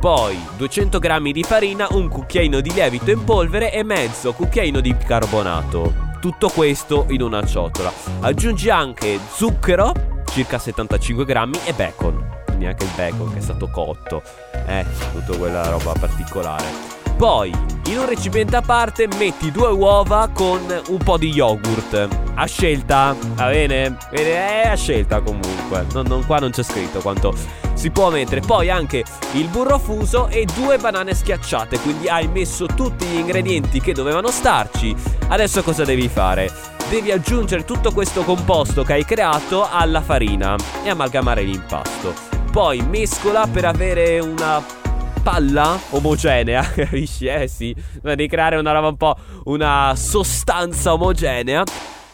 Poi 0.00 0.38
200 0.56 0.98
g 0.98 1.30
di 1.30 1.42
farina, 1.42 1.88
un 1.90 2.08
cucchiaino 2.08 2.62
di 2.62 2.72
lievito 2.72 3.10
in 3.10 3.22
polvere 3.22 3.70
e 3.70 3.84
mezzo 3.84 4.32
cucchiaino 4.32 4.80
di 4.80 4.94
bicarbonato. 4.94 5.92
Tutto 6.22 6.48
questo 6.48 7.04
in 7.10 7.20
una 7.20 7.44
ciotola. 7.44 7.92
Aggiungi 8.20 8.70
anche 8.70 9.18
zucchero, 9.30 10.22
circa 10.30 10.58
75 10.58 11.26
grammi, 11.26 11.58
e 11.66 11.74
bacon. 11.74 12.44
Quindi 12.46 12.64
anche 12.64 12.84
il 12.84 12.90
bacon 12.96 13.30
che 13.30 13.40
è 13.40 13.42
stato 13.42 13.68
cotto. 13.68 14.22
Eh, 14.66 14.86
tutta 15.12 15.36
quella 15.36 15.68
roba 15.68 15.92
particolare. 15.92 17.01
Poi, 17.22 17.50
in 17.86 17.98
un 17.98 18.08
recipiente 18.08 18.56
a 18.56 18.62
parte, 18.62 19.06
metti 19.16 19.52
due 19.52 19.68
uova 19.68 20.28
con 20.34 20.58
un 20.88 20.98
po' 20.98 21.16
di 21.16 21.28
yogurt. 21.28 22.08
A 22.34 22.46
scelta, 22.46 23.14
va 23.34 23.46
bene? 23.46 23.96
È 24.10 24.66
a 24.66 24.74
scelta 24.74 25.20
comunque. 25.20 25.86
Non, 25.92 26.04
non, 26.08 26.26
qua 26.26 26.38
non 26.38 26.50
c'è 26.50 26.64
scritto 26.64 26.98
quanto 26.98 27.32
si 27.74 27.92
può 27.92 28.10
mettere. 28.10 28.40
Poi 28.40 28.70
anche 28.70 29.04
il 29.34 29.46
burro 29.46 29.78
fuso 29.78 30.26
e 30.26 30.48
due 30.52 30.78
banane 30.78 31.14
schiacciate. 31.14 31.78
Quindi 31.78 32.08
hai 32.08 32.26
messo 32.26 32.66
tutti 32.66 33.06
gli 33.06 33.18
ingredienti 33.18 33.80
che 33.80 33.92
dovevano 33.92 34.32
starci. 34.32 34.92
Adesso 35.28 35.62
cosa 35.62 35.84
devi 35.84 36.08
fare? 36.08 36.50
Devi 36.90 37.12
aggiungere 37.12 37.64
tutto 37.64 37.92
questo 37.92 38.24
composto 38.24 38.82
che 38.82 38.94
hai 38.94 39.04
creato 39.04 39.64
alla 39.70 40.00
farina 40.00 40.56
e 40.82 40.90
amalgamare 40.90 41.42
l'impasto. 41.42 42.14
Poi 42.50 42.80
mescola 42.80 43.46
per 43.46 43.64
avere 43.64 44.18
una 44.18 44.80
palla 45.22 45.78
omogenea, 45.90 46.62
capisci? 46.74 47.26
Eh 47.26 47.48
sì, 47.48 47.74
di 48.14 48.26
creare 48.26 48.56
una 48.56 48.72
roba 48.72 48.88
un 48.88 48.96
po', 48.96 49.16
una 49.44 49.94
sostanza 49.96 50.92
omogenea. 50.92 51.62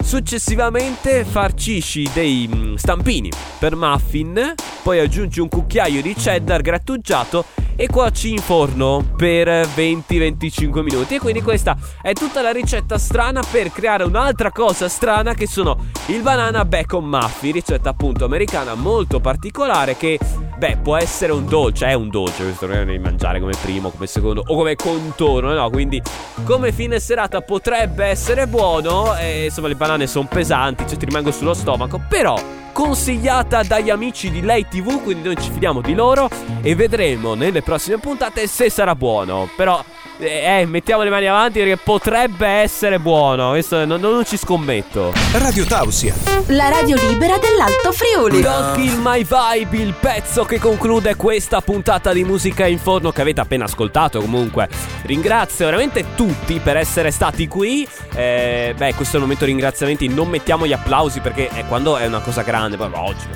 Successivamente 0.03 1.25
farcisci 1.25 2.09
dei 2.15 2.49
mm, 2.53 2.75
stampini 2.75 3.31
per 3.59 3.75
muffin, 3.77 4.55
poi 4.83 5.01
aggiungi 5.01 5.41
un 5.41 5.49
cucchiaio 5.49 6.01
di 6.01 6.15
cheddar 6.15 6.63
grattugiato 6.63 7.45
e 7.81 7.87
cuoci 7.87 8.33
in 8.33 8.39
forno 8.39 9.05
per 9.17 9.47
20-25 9.49 10.83
minuti. 10.83 11.15
E 11.15 11.19
quindi 11.21 11.43
questa 11.43 11.77
è 12.03 12.13
tutta 12.13 12.43
la 12.43 12.51
ricetta 12.51 12.99
strana 12.99 13.41
per 13.49 13.71
creare 13.71 14.03
un'altra 14.03 14.51
cosa 14.51 14.89
strana 14.89 15.35
che 15.35 15.47
sono 15.47 15.85
il 16.07 16.21
banana 16.23 16.65
bacon 16.65 17.05
muffin, 17.05 17.53
ricetta 17.53 17.91
appunto 17.91 18.25
americana 18.25 18.75
molto 18.75 19.21
particolare 19.21 19.97
che 19.97 20.19
beh 20.59 20.79
può 20.83 20.97
essere 20.97 21.31
un 21.31 21.47
dolce, 21.47 21.87
è 21.87 21.93
un 21.93 22.09
dolce 22.09 22.43
questo 22.43 22.67
non 22.67 22.79
è 22.79 22.85
devi 22.85 22.99
mangiare 22.99 23.39
come 23.39 23.53
primo, 23.63 23.91
come 23.91 24.09
secondo 24.09 24.43
o 24.45 24.57
come 24.57 24.75
contorno, 24.75 25.55
no? 25.55 25.71
Quindi 25.71 26.03
come 26.43 26.73
fine 26.73 26.99
serata 26.99 27.43
potrebbe 27.43 28.07
essere 28.07 28.49
buono 28.49 29.17
e 29.17 29.45
insomma 29.45 29.69
le 29.69 29.77
banane 29.77 30.09
sono 30.09 30.27
pesanti, 30.29 30.85
cioè 30.89 30.97
ti 30.97 31.05
rimango 31.05 31.31
sullo 31.31 31.55
stomaco, 31.55 32.01
però 32.09 32.37
consigliata 32.73 33.65
dagli 33.65 33.91
amici 33.91 34.31
di 34.31 34.41
Lei 34.41 34.69
TV, 34.69 35.03
quindi 35.03 35.25
noi 35.25 35.37
ci 35.37 35.51
fidiamo 35.51 35.81
di 35.81 35.95
loro 35.95 36.29
e 36.63 36.77
vedremo 36.77 37.35
nelle 37.35 37.61
prossime 37.69 37.99
puntate 37.99 38.47
se 38.47 38.71
sarà 38.71 38.95
buono. 38.95 39.47
Però 39.55 39.85
eh, 40.17 40.65
mettiamo 40.67 41.03
le 41.03 41.11
mani 41.11 41.27
avanti 41.27 41.59
perché 41.59 41.77
potrebbe 41.77 42.47
essere 42.47 42.99
buono. 42.99 43.51
Questo 43.51 43.85
non, 43.85 44.01
non 44.01 44.25
ci 44.25 44.39
scommetto. 44.39 45.13
Radio 45.33 45.67
Tausia. 45.67 46.15
La 46.47 46.71
radio 46.71 46.97
libera 46.97 47.37
dell'Alto 47.37 47.93
Friuli. 47.93 48.41
Don't 48.41 48.75
Kill 48.75 48.99
My 49.03 49.23
Vibe, 49.23 49.77
il 49.77 49.93
pezzo 49.93 50.47
che 50.47 50.59
conclude 50.59 51.15
questa 51.17 51.61
puntata 51.61 52.15
di 52.15 52.25
musica 52.25 52.67
in 52.67 52.79
forno 52.79 53.13
che 53.13 53.21
avete 53.21 53.43
appena 53.43 53.65
ascoltato. 53.65 54.19
Comunque, 54.19 54.67
ringrazio 55.03 55.67
veramente 55.67 56.07
tutti 56.17 56.61
per 56.61 56.79
essere 56.79 57.11
stati 57.11 57.47
qui. 57.49 57.87
Eh, 58.15 58.73
beh, 58.75 58.95
questo 58.95 59.17
è 59.17 59.17
il 59.17 59.23
momento 59.25 59.45
di 59.45 59.51
ringraziamenti. 59.51 60.09
Non 60.09 60.31
mettiamo 60.31 60.67
gli 60.67 60.73
applausi 60.73 61.21
perché 61.21 61.49
è 61.49 61.67
quando 61.67 61.99
è 61.99 62.07
una 62.07 62.21
cosa 62.21 62.41
grande. 62.41 62.79
Poi 62.79 62.89
oggi, 62.95 63.27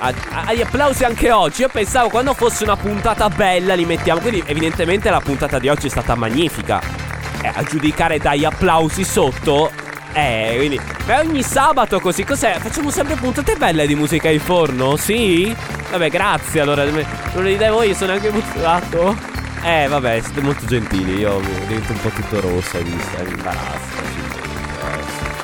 agli 0.00 0.60
applausi 0.60 1.04
anche 1.04 1.30
oggi. 1.30 1.62
Io 1.62 1.68
pensavo 1.68 2.08
quando 2.08 2.34
fosse 2.34 2.64
una 2.64 2.76
puntata 2.76 3.28
bella 3.28 3.74
li 3.74 3.84
mettiamo. 3.84 4.20
Quindi, 4.20 4.42
evidentemente, 4.46 5.10
la 5.10 5.20
puntata 5.20 5.58
di 5.58 5.68
oggi 5.68 5.86
è 5.86 5.90
stata 5.90 6.14
magnifica. 6.14 6.80
Eh, 7.42 7.50
a 7.52 7.62
giudicare 7.62 8.18
dagli 8.18 8.44
applausi 8.44 9.04
sotto. 9.04 9.70
Eh, 10.12 10.54
quindi. 10.56 10.80
Beh, 11.04 11.20
ogni 11.20 11.42
sabato 11.42 12.00
così. 12.00 12.24
Cos'è? 12.24 12.58
Facciamo 12.58 12.90
sempre 12.90 13.14
puntate 13.16 13.56
belle 13.56 13.86
di 13.86 13.94
musica 13.94 14.28
in 14.28 14.40
forno? 14.40 14.96
Sì? 14.96 15.54
Vabbè, 15.90 16.10
grazie. 16.10 16.60
Allora, 16.60 16.84
non 16.84 17.04
le 17.42 17.50
dite 17.50 17.68
voi, 17.68 17.94
sono 17.94 18.12
anche 18.12 18.30
motivato. 18.30 19.16
Eh, 19.62 19.86
vabbè, 19.88 20.20
siete 20.20 20.40
molto 20.40 20.66
gentili. 20.66 21.18
Io 21.18 21.40
divento 21.66 21.92
un 21.92 22.00
po' 22.00 22.10
tutto 22.10 22.40
rosso, 22.40 22.76
hai 22.76 22.84
visto? 22.84 23.16
È 23.16 23.28
imbarazzo. 23.28 24.07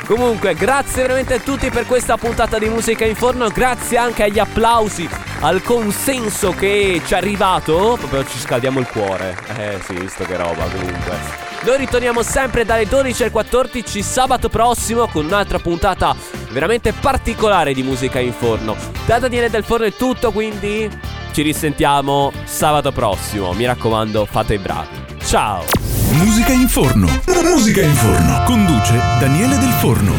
Comunque, 0.06 0.54
grazie 0.54 1.02
veramente 1.02 1.34
a 1.34 1.38
tutti 1.38 1.70
per 1.70 1.86
questa 1.86 2.18
puntata 2.18 2.58
di 2.58 2.68
Musica 2.68 3.06
in 3.06 3.14
Forno. 3.14 3.48
Grazie 3.48 3.96
anche 3.96 4.24
agli 4.24 4.38
applausi, 4.38 5.08
al 5.40 5.62
consenso 5.62 6.50
che 6.50 7.00
ci 7.04 7.14
è 7.14 7.16
arrivato. 7.16 7.96
Proprio 7.98 8.24
ci 8.26 8.38
scaldiamo 8.38 8.80
il 8.80 8.86
cuore. 8.86 9.36
Eh 9.56 9.78
sì, 9.82 9.94
visto 9.94 10.24
che 10.24 10.36
roba 10.36 10.64
comunque. 10.66 11.44
Noi 11.62 11.78
ritorniamo 11.78 12.22
sempre 12.22 12.66
dalle 12.66 12.86
12 12.86 13.24
al 13.24 13.30
14 13.30 14.02
sabato 14.02 14.50
prossimo 14.50 15.06
con 15.06 15.24
un'altra 15.24 15.58
puntata 15.58 16.14
veramente 16.50 16.92
particolare 16.92 17.72
di 17.72 17.82
Musica 17.82 18.20
in 18.20 18.32
Forno. 18.32 18.76
Da 19.06 19.18
Daniele 19.18 19.48
del 19.48 19.64
Forno 19.64 19.86
è 19.86 19.94
tutto, 19.94 20.30
quindi 20.30 20.90
ci 21.32 21.40
risentiamo 21.40 22.30
sabato 22.44 22.92
prossimo. 22.92 23.54
Mi 23.54 23.64
raccomando, 23.64 24.26
fate 24.26 24.54
i 24.54 24.58
bravi. 24.58 25.02
Ciao! 25.24 25.83
Musica 26.16 26.52
in 26.52 26.68
forno. 26.68 27.08
Musica 27.42 27.82
in 27.82 27.94
forno. 27.94 28.44
Conduce 28.44 28.94
Daniele 29.18 29.58
del 29.58 29.72
Forno. 29.72 30.14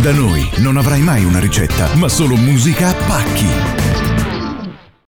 Da 0.00 0.12
noi 0.12 0.48
non 0.56 0.76
avrai 0.76 1.00
mai 1.00 1.24
una 1.24 1.38
ricetta, 1.38 1.94
ma 1.94 2.08
solo 2.08 2.34
musica 2.36 2.88
a 2.88 2.94
pacchi. 2.94 3.93